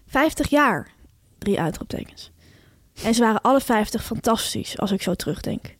[0.06, 0.90] 50 jaar.
[1.38, 2.30] Drie uitroeptekens.
[3.04, 5.76] En ze waren alle 50 fantastisch als ik zo terugdenk.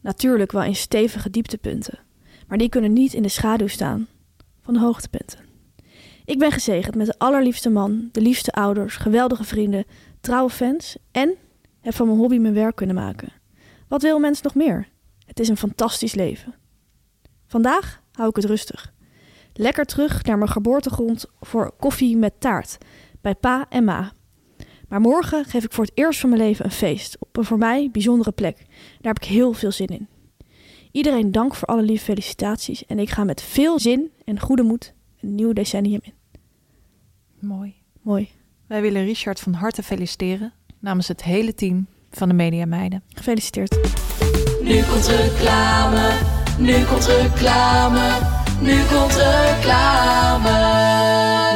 [0.00, 1.98] Natuurlijk wel in stevige dieptepunten,
[2.46, 4.06] maar die kunnen niet in de schaduw staan
[4.62, 5.45] van de hoogtepunten.
[6.26, 9.84] Ik ben gezegend met de allerliefste man, de liefste ouders, geweldige vrienden,
[10.20, 11.34] trouwe fans en
[11.80, 13.32] heb van mijn hobby mijn werk kunnen maken.
[13.88, 14.88] Wat wil mens nog meer?
[15.26, 16.54] Het is een fantastisch leven.
[17.46, 18.92] Vandaag hou ik het rustig.
[19.52, 22.78] Lekker terug naar mijn geboortegrond voor koffie met taart
[23.20, 24.12] bij pa en ma.
[24.88, 27.58] Maar morgen geef ik voor het eerst van mijn leven een feest op een voor
[27.58, 28.56] mij bijzondere plek.
[29.00, 30.08] Daar heb ik heel veel zin in.
[30.92, 34.94] Iedereen dank voor alle lieve felicitaties en ik ga met veel zin en goede moed
[35.20, 36.15] een nieuw decennium in.
[37.46, 37.74] Mooi.
[38.02, 38.28] Mooi.
[38.66, 43.02] Wij willen Richard van harte feliciteren namens het hele team van de Media Meiden.
[43.14, 43.76] Gefeliciteerd.
[44.62, 46.10] Nu komt reclame,
[46.58, 48.18] nu komt reclame,
[48.60, 50.48] nu komt reclame.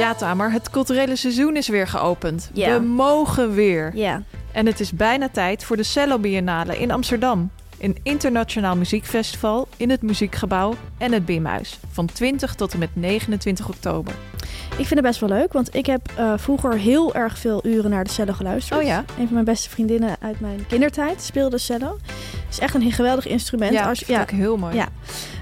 [0.01, 2.51] Ja, Tamer, het culturele seizoen is weer geopend.
[2.53, 2.79] Ja.
[2.81, 3.97] We mogen weer.
[3.97, 4.23] Ja,
[4.53, 7.51] En het is bijna tijd voor de Cello Biennale in Amsterdam.
[7.81, 11.79] Een internationaal muziekfestival in het Muziekgebouw en het Bimhuis.
[11.91, 14.15] Van 20 tot en met 29 oktober.
[14.69, 17.91] Ik vind het best wel leuk, want ik heb eh, vroeger heel erg veel uren
[17.91, 18.81] naar de cello geluisterd.
[18.81, 18.99] Oh ja?
[18.99, 21.99] Een van mijn beste vriendinnen uit mijn kindertijd speelde cello.
[22.07, 23.73] Het is echt een geweldig instrument.
[23.73, 24.75] ja, Als, vind ik heel mooi.
[24.75, 24.89] Ja.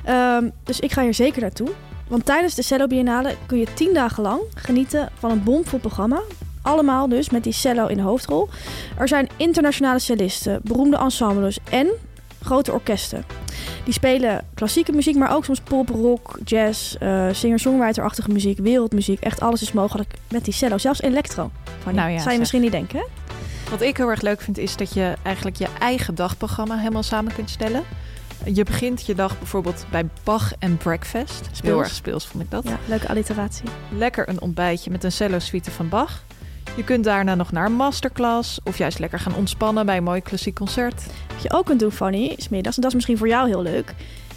[0.04, 1.68] Ehm, dus ik ga hier zeker naartoe.
[2.08, 6.20] Want tijdens de Cello Biennale kun je tien dagen lang genieten van een bomvol programma.
[6.62, 8.48] Allemaal dus met die cello in de hoofdrol.
[8.98, 11.88] Er zijn internationale cellisten, beroemde ensembles en
[12.42, 13.24] grote orkesten.
[13.84, 19.20] Die spelen klassieke muziek, maar ook soms pop, rock, jazz, eh singer-songwriter-achtige muziek, wereldmuziek.
[19.20, 20.78] Echt alles is mogelijk met die cello.
[20.78, 21.50] Zelfs electro.
[21.82, 21.98] Fanny.
[21.98, 22.38] Nou ja, Zou je zeg.
[22.38, 23.04] misschien niet denken, hè?
[23.70, 27.34] Wat ik heel erg leuk vind is dat je eigenlijk je eigen dagprogramma helemaal samen
[27.34, 27.82] kunt stellen.
[28.44, 31.40] Je begint je dag bijvoorbeeld bij Bach en Breakfast.
[31.40, 31.80] Heel Speels.
[31.82, 32.64] erg speels vond ik dat.
[32.64, 33.64] Ja, leuke alliteratie.
[33.96, 36.22] Lekker een ontbijtje met een cello suite van Bach.
[36.76, 40.20] Je kunt daarna nog naar een masterclass of juist lekker gaan ontspannen bij een mooi
[40.22, 41.02] klassiek concert.
[41.32, 43.62] Wat je ook kunt doen, Fanny, is middags, en dat is misschien voor jou heel
[43.62, 43.94] leuk,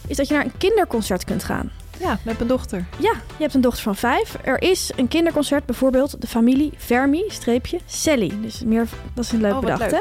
[0.08, 1.72] is dat je naar een kinderconcert kunt gaan.
[2.00, 2.86] Ja, met mijn dochter.
[2.98, 4.38] Ja, je hebt een dochter van vijf.
[4.44, 8.32] Er is een kinderconcert, bijvoorbeeld de familie Vermi, streepje, Sally.
[8.42, 9.92] Dus meer, dat is een leuk Oh, bedacht, leuk.
[9.92, 10.00] hè?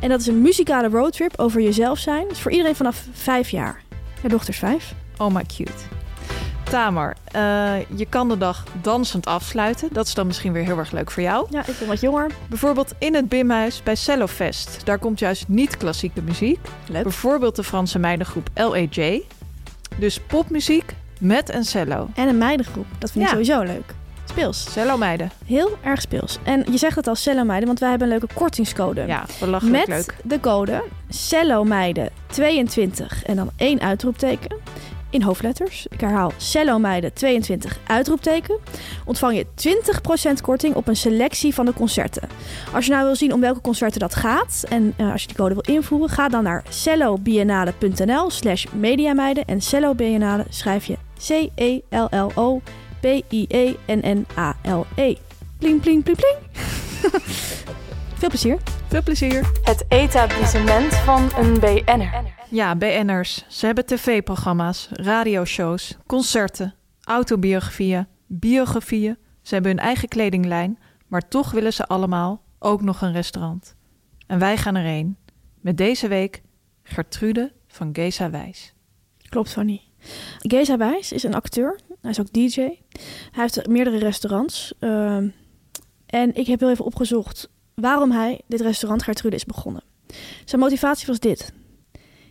[0.00, 2.30] En dat is een muzikale roadtrip over jezelf zijn.
[2.30, 3.82] Is voor iedereen vanaf vijf jaar.
[4.22, 4.94] Je dochter is vijf.
[5.16, 5.72] Oh, my cute.
[6.70, 7.40] Tamar, eh,
[7.96, 9.88] je kan de dag dansend afsluiten.
[9.92, 11.46] Dat is dan misschien weer heel erg leuk voor jou.
[11.50, 12.30] Ja, ik ben wat jonger.
[12.48, 14.80] Bijvoorbeeld in het Bimhuis bij Cellofest.
[14.84, 16.58] Daar komt juist niet klassieke muziek.
[16.88, 17.02] Leuk.
[17.02, 19.22] Bijvoorbeeld de Franse meidengroep LAJ.
[19.96, 22.08] Dus popmuziek met een cello.
[22.14, 22.86] En een meidengroep.
[22.98, 23.36] Dat vind ik Ja.
[23.36, 23.94] sowieso leuk.
[24.24, 24.72] Speels.
[24.72, 25.30] Cello meiden.
[25.46, 26.38] Heel erg speels.
[26.42, 29.06] En je zegt het al cello meiden, want wij hebben een leuke kortingscode.
[29.06, 30.14] Ja, belachelijk Met leuk.
[30.24, 34.56] de code cello meiden 22 en dan één uitroepteken
[35.10, 35.86] in hoofdletters.
[35.90, 38.58] Ik herhaal cello meiden 22 uitroepteken.
[39.04, 39.46] Ontvang je
[40.38, 42.28] 20% korting op een selectie van de concerten.
[42.74, 45.36] Als je nou wil zien om welke concerten dat gaat en eh, als je die
[45.36, 50.96] code wil invoeren, ga dan naar cellobiennale.nl slash mediameiden en cello biennale schrijf je
[51.26, 52.60] C-E-L-L-O
[53.00, 53.56] P-I-E-N-N-A-L-E.
[55.58, 56.36] Pling, pling, pling, pling.
[58.18, 58.58] Veel plezier.
[58.88, 59.50] Veel plezier.
[59.62, 62.37] Het etablissement van een BN'er.
[62.50, 63.44] Ja, BN'ers.
[63.48, 69.18] Ze hebben tv-programma's, radioshows, concerten, autobiografieën, biografieën.
[69.42, 73.76] Ze hebben hun eigen kledinglijn, maar toch willen ze allemaal ook nog een restaurant.
[74.26, 75.16] En wij gaan erheen.
[75.60, 76.42] Met deze week
[76.82, 78.74] Gertrude van Geza Wijs.
[79.28, 79.82] Klopt, Fanny.
[80.38, 81.80] Geza Wijs is een acteur.
[82.00, 82.60] Hij is ook DJ.
[82.60, 82.78] Hij
[83.32, 84.74] heeft meerdere restaurants.
[84.78, 85.28] Ehm,
[86.06, 89.82] en ik heb heel even opgezocht waarom hij dit restaurant Gertrude is begonnen.
[90.44, 91.52] Zijn motivatie was dit.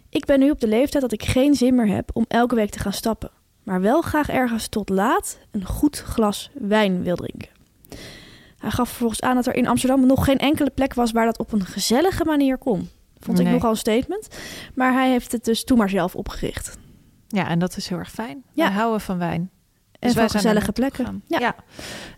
[0.10, 2.70] Ik ben nu op de leeftijd dat ik geen zin meer heb om elke week
[2.70, 3.32] te gaan stappen.
[3.64, 7.50] Maar wel graag ergens tot laat een goed glas wijn wil drinken.
[8.58, 11.40] Hij gaf vervolgens aan dat er in Amsterdam nog geen enkele plek was waar dat
[11.40, 12.90] op een gezellige manier kon.
[13.20, 14.28] Vond ik nogal een statement.
[14.76, 16.78] Maar hij heeft het dus toen maar zelf opgericht.
[17.28, 18.44] Ja, en dat is heel erg fijn.
[18.54, 18.66] Ja.
[18.68, 19.52] Wij houden van wijn.
[20.00, 21.24] En Dus wij zijn gezellige plekken.
[21.28, 21.40] Ja.
[21.40, 21.56] Ja.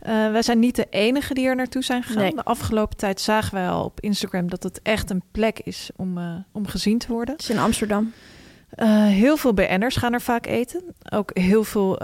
[0.01, 2.21] Eh, wij zijn niet de enige die er naartoe zijn gegaan.
[2.21, 2.36] Nee.
[2.36, 6.17] De afgelopen tijd zagen wij al op Instagram dat het echt een plek is om,
[6.17, 7.34] eh, om gezien te worden.
[7.34, 8.13] Het is in Amsterdam.
[8.69, 10.84] Eh, heel veel BN'ers gaan er vaak eten.
[11.09, 11.97] Ook heel veel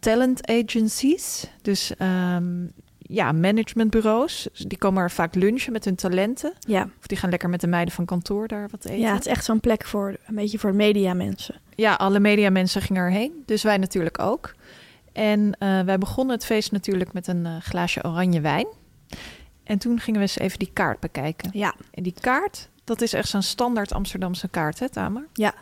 [0.00, 1.46] talent agencies.
[1.62, 2.64] Dus ehm,
[2.98, 4.48] ja, managementbureaus.
[4.52, 6.52] Dus Die komen er vaak lunchen met hun talenten.
[6.58, 6.82] Ja.
[6.98, 8.98] Of die gaan lekker met de meiden van kantoor daar wat eten.
[8.98, 11.54] ja, het is echt zo'n plek voor een beetje voor media mensen.
[11.74, 13.42] Ja, alle mediamensen gingen erheen.
[13.46, 14.54] Dus wij natuurlijk ook.
[15.12, 18.66] En eh, wij begonnen het feest natuurlijk met een eh, glaasje oranje wijn.
[19.64, 21.50] En toen gingen we eens even die kaart bekijken.
[21.52, 21.74] Ja.
[21.90, 25.26] En die kaart, dat is echt zo'n standaard Amsterdamse kaart, hè Tamer?
[25.32, 25.54] Ja,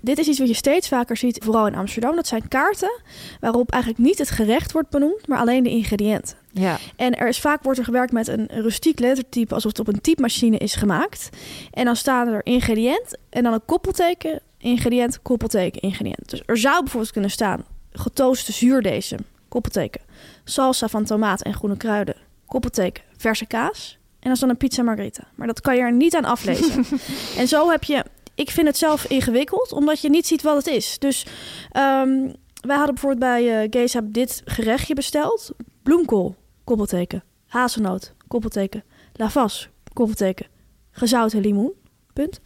[0.00, 2.16] dit is iets wat je steeds vaker ziet, vooral in Amsterdam.
[2.16, 3.00] Dat zijn kaarten
[3.40, 6.36] waarop eigenlijk niet het gerecht wordt benoemd, maar alleen de ingrediënten.
[6.52, 6.78] Ja.
[6.96, 10.00] En er is vaak wordt er gewerkt met een rustiek lettertype, alsof het op een
[10.00, 11.28] typemachine is gemaakt.
[11.70, 16.30] En dan staan er ingrediënt en dan een koppelteken, ingrediënt, koppelteken, ingrediënt.
[16.30, 19.18] Dus er zou bijvoorbeeld kunnen staan getooste zuurdesem,
[19.48, 20.00] koppelteken.
[20.44, 22.16] Salsa van tomaat en groene kruiden,
[22.46, 23.98] koppelteken, verse kaas.
[24.10, 25.22] En dan is dan een pizza margherita.
[25.34, 26.84] Maar dat kan je er niet aan aflezen.
[27.40, 28.04] en zo heb je...
[28.34, 30.98] Ik vind het zelf ingewikkeld, omdat je niet ziet wat het is.
[30.98, 31.26] Dus
[31.72, 32.28] ehm,
[32.60, 35.50] wij hadden bijvoorbeeld bij uh, Geza dit gerechtje besteld.
[35.82, 37.22] Bloemkool, koppelteken.
[37.46, 38.84] Hazelnoot, koppelteken.
[39.12, 40.46] Lavas, koppelteken.
[40.90, 41.72] Gezouten limoen,
[42.12, 42.40] punt.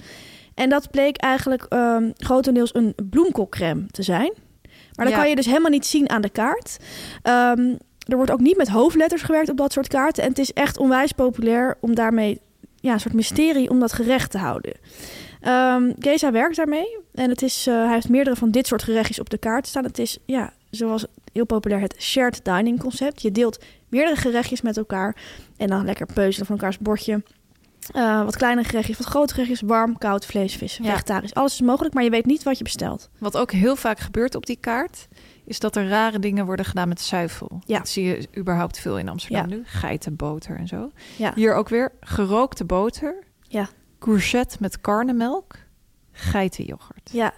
[0.54, 4.32] En dat bleek eigenlijk um, grotendeels een bloemkoolcrème te zijn.
[4.96, 5.16] Maar Ja.
[5.16, 6.76] kan je dus helemaal niet zien aan de kaart.
[7.22, 7.74] Ehm,
[8.08, 10.22] er wordt ook niet met hoofdletters gewerkt op dat soort kaarten.
[10.22, 12.40] En het is echt onwijs populair om daarmee
[12.80, 14.72] ja, een soort mysterie om dat gerecht te houden.
[15.40, 16.96] Ehm Geza werkt daarmee.
[17.14, 19.84] En het is, eh, hij heeft meerdere van dit soort gerechtjes op de kaart staan.
[19.84, 23.22] Het is, ja, zoals heel populair het shared dining concept.
[23.22, 25.16] Je deelt meerdere gerechtjes met elkaar.
[25.56, 27.22] En dan lekker peuzelen van elkaars bordje.
[27.92, 29.60] Eh, wat kleine gerechtjes, wat grote gerechtjes.
[29.60, 30.90] Warm, koud, vlees, vis, Ja.
[30.90, 31.34] vegetarisch.
[31.34, 33.10] Alles is mogelijk, maar je weet niet wat je bestelt.
[33.18, 35.08] Wat ook heel vaak gebeurt op die kaart,
[35.44, 37.60] is dat er rare dingen worden gedaan met zuivel.
[37.66, 37.78] Ja.
[37.78, 39.56] Dat zie je überhaupt veel in Amsterdam Ja.
[39.56, 39.62] nu.
[39.66, 40.90] Geitenboter en zo.
[41.16, 41.32] Ja.
[41.34, 43.14] Hier ook weer gerookte boter.
[43.48, 43.68] Ja.
[43.98, 45.54] Courgette met karnemelk.
[46.16, 47.10] Geitenyoghurt.
[47.12, 47.32] Ja,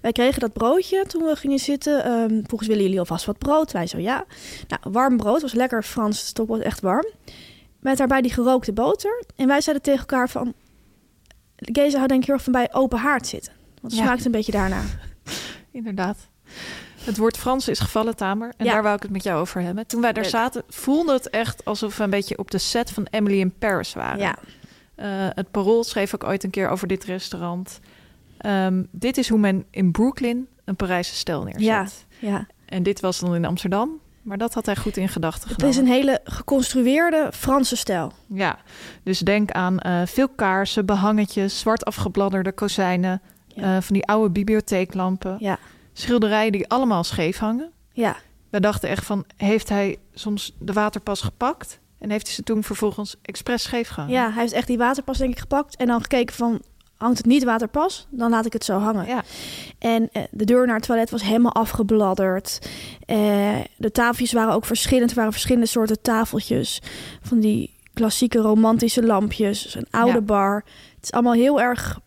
[0.00, 2.04] wij kregen dat broodje toen we gingen zitten.
[2.04, 3.72] Ehm volgens willen jullie alvast wat brood?
[3.72, 4.24] Wij zo ja.
[4.68, 7.06] Nou, warm brood was lekker Frans, het stok was echt warm.
[7.82, 9.22] Met daarbij die gerookte boter.
[9.36, 10.54] En wij zeiden tegen elkaar van...
[11.56, 13.52] Geza had denk ik heel erg van bij open haard zitten.
[13.80, 14.06] Want het Ja.
[14.08, 14.82] smaakt een beetje daarna.
[15.70, 16.16] Inderdaad.
[17.04, 18.52] Het woord Frans is gevallen, Tamer.
[18.56, 18.72] En Ja.
[18.72, 19.86] daar wou ik het met jou over hebben.
[19.86, 23.06] Toen wij daar zaten, voelde het echt alsof we een beetje op de set van
[23.10, 24.18] Emily in Paris waren.
[24.20, 24.36] Ja,
[24.94, 27.80] Eh, het Parool schreef ook ooit een keer over dit restaurant.
[28.38, 31.62] Ehm, dit is hoe men in Brooklyn een Parijse stijl neerzet.
[31.62, 31.86] Ja.
[32.18, 32.46] ja.
[32.66, 34.00] En dit was dan in Amsterdam.
[34.22, 38.12] Maar dat had hij goed in gedachten Het is een hele geconstrueerde Franse stijl.
[38.26, 38.58] Ja,
[39.02, 43.22] dus denk aan eh, veel kaarsen, behangetjes, zwart afgebladderde kozijnen...
[43.54, 43.76] Ja.
[43.76, 45.58] eh, van die oude bibliotheeklampen, Ja,
[45.92, 47.70] schilderijen die allemaal scheef hangen.
[47.92, 48.16] ja,
[48.50, 51.78] We dachten echt van, heeft hij soms de waterpas gepakt...
[51.98, 54.14] en heeft hij ze toen vervolgens expres scheef gehangen?
[54.14, 54.30] ja.
[54.32, 55.76] Hij heeft echt die waterpas denk ik gepakt.
[55.76, 56.62] En dan gekeken van,
[57.02, 58.06] hangt het niet waterpas?
[58.10, 59.06] Dan laat ik het zo hangen.
[59.06, 59.22] Ja.
[59.78, 62.68] En eh, de deur naar het toilet was helemaal afgebladderd.
[63.06, 65.10] Eh, de tafeltjes waren ook verschillend.
[65.10, 66.82] Er waren verschillende soorten tafeltjes.
[67.22, 69.74] Van die klassieke romantische lampjes.
[69.74, 70.20] Een oude Ja.
[70.20, 70.64] bar.
[70.94, 72.00] Het is allemaal heel erg...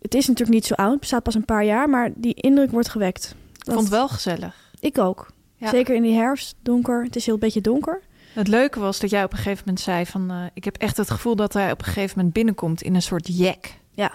[0.00, 0.90] Het is natuurlijk niet zo oud.
[0.90, 1.88] Het bestaat pas een paar jaar.
[1.88, 3.34] Maar die indruk wordt gewekt.
[3.58, 4.72] Ik vond het wel gezellig.
[4.80, 5.30] Ik ook.
[5.56, 5.68] Ja.
[5.68, 6.54] Zeker in die herfst.
[6.62, 7.04] Donker.
[7.04, 8.00] Het is heel een beetje donker.
[8.32, 10.30] Het leuke was dat jij op een gegeven moment zei van...
[10.30, 13.02] eh, ik heb echt het gevoel dat hij op een gegeven moment binnenkomt in een
[13.02, 13.66] soort jack.
[13.90, 14.10] Ja.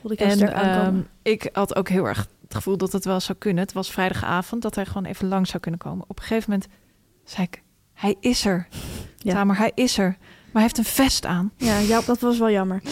[0.00, 1.08] Voelde ik heel En sterk aankomen.
[1.22, 3.62] ehm, ik had ook heel erg het gevoel dat het wel zou kunnen.
[3.64, 6.04] Het was vrijdagavond, dat hij gewoon even lang zou kunnen komen.
[6.08, 6.68] Op een gegeven moment
[7.24, 7.62] zei ik,
[7.94, 8.68] hij is er.
[9.16, 9.32] Ja.
[9.32, 10.16] Tamer, hij is er.
[10.18, 11.52] Maar hij heeft een vest aan.
[11.56, 12.82] Ja, ja, dat was wel jammer.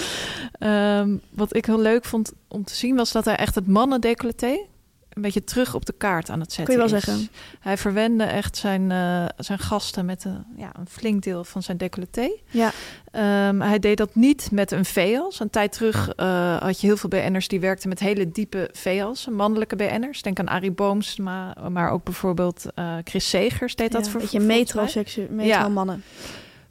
[0.59, 4.66] Ehm, wat ik heel leuk vond om te zien was dat hij echt het mannendecolleté
[5.15, 7.05] een beetje terug op de kaart aan het zetten Kun je wel is.
[7.05, 7.29] zeggen.
[7.61, 11.77] Hij verwende echt zijn, eh, zijn gasten met een, ja, een flink deel van zijn
[11.77, 12.31] decolleté.
[12.51, 12.71] Ja,
[13.11, 15.41] Ehm, hij deed dat niet met een veas.
[15.41, 19.29] Een tijd terug eh, had je heel veel BN'ers die werkten met hele diepe veas,
[19.29, 20.23] mannelijke BN'ers.
[20.23, 24.27] Denk aan Arie Boomsma, maar ook bijvoorbeeld eh, Chris Segers deed dat ja, voor een
[24.27, 25.69] beetje metroseksueel, metro Ja.
[25.69, 26.05] mannen.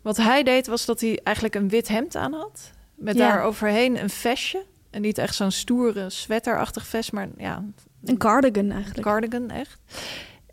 [0.02, 2.72] Wat hij deed was dat hij eigenlijk een wit hemd aan had.
[2.96, 4.64] Met daar overheen een vestje.
[4.90, 7.64] En niet echt zo'n stoere sweaterachtig vest, maar ja,
[8.06, 9.02] Een cardigan eigenlijk.
[9.02, 9.80] cardigan echt.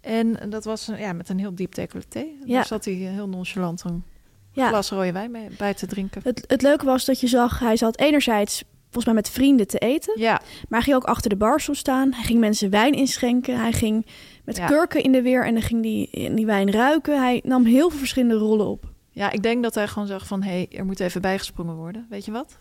[0.00, 2.26] En dat was een- ja, met een heel diep decolleté.
[2.44, 2.54] Ja.
[2.54, 4.04] Daar zat hij heel nonchalant een
[4.52, 4.68] ja.
[4.68, 6.20] glas rode wijn mee, bij te drinken.
[6.24, 9.78] Het, het leuke was dat je zag, hij zat enerzijds volgens mij met vrienden te
[9.78, 10.20] eten.
[10.20, 10.30] Ja,
[10.68, 12.12] Maar hij ging ook achter de bar soms staan.
[12.12, 13.60] Hij ging mensen wijn inschenken.
[13.60, 14.06] Hij ging
[14.44, 14.66] met Ja.
[14.66, 17.20] kurken in de weer en dan ging die, in die wijn ruiken.
[17.20, 18.84] Hij nam heel veel verschillende rollen op.
[19.10, 20.42] ja, ik denk dat hij gewoon zag van...
[20.42, 22.06] hé, hey, er moet even bijgesprongen worden.
[22.10, 22.58] Weet je wat?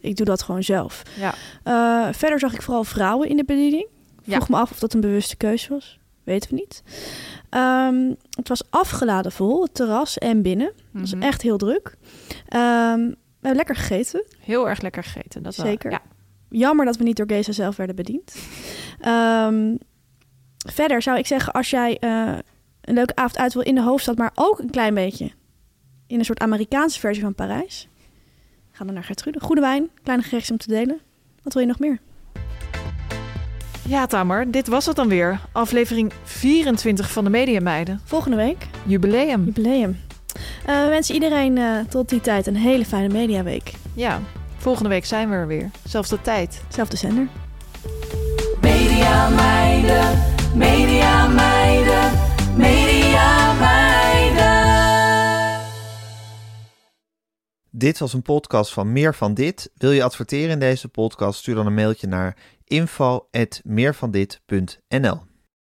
[0.00, 1.02] Ik doe dat gewoon zelf.
[1.18, 3.86] Ja, Eh, verder zag ik vooral vrouwen in de bediening.
[4.26, 5.98] Vroeg me af of dat een bewuste keuze was.
[6.24, 6.82] Weten we niet.
[7.50, 10.66] Ehm, het was afgeladen vol, het terras en binnen.
[10.66, 11.22] Het was Mhm.
[11.22, 11.96] echt heel druk.
[12.48, 14.24] Ehm, we hebben lekker gegeten.
[14.40, 15.42] heel erg lekker gegeten.
[15.42, 15.66] Dat wel.
[15.66, 15.90] Zeker.
[15.90, 16.00] Ja.
[16.50, 18.34] Jammer dat we niet door Geza zelf werden bediend.
[19.00, 19.76] Ehm,
[20.68, 22.32] verder zou ik zeggen, als jij eh,
[22.80, 25.30] een leuke avond uit wil in de hoofdstad, maar ook een klein beetje
[26.06, 27.88] in een soort Amerikaanse versie van Parijs,
[28.72, 29.40] ga dan naar Gertrude.
[29.40, 31.00] Goede wijn, kleine gerechtjes om te delen.
[31.42, 31.98] Wat wil je nog meer?
[33.88, 35.40] Ja, Tamer, dit was het dan weer.
[35.52, 38.00] Aflevering 24 van de Mediameiden.
[38.04, 38.66] Volgende week.
[38.86, 39.44] Jubileum.
[39.44, 40.00] Jubileum.
[40.68, 43.72] Uh, we wensen iedereen eh, tot die tijd een hele fijne mediaweek.
[43.94, 44.20] Ja,
[44.56, 45.70] volgende week zijn we er weer.
[45.84, 46.62] Zelfde tijd.
[46.68, 47.28] Zelfde zender.
[48.60, 50.22] Media meiden,
[50.54, 52.10] media meiden,
[52.56, 54.02] media meiden.
[57.70, 59.70] Dit was een podcast van Meer van Dit.
[59.76, 61.38] Wil je adverteren in deze podcast?
[61.38, 62.36] Stuur dan een mailtje naar
[62.70, 65.33] info.meervandit.nl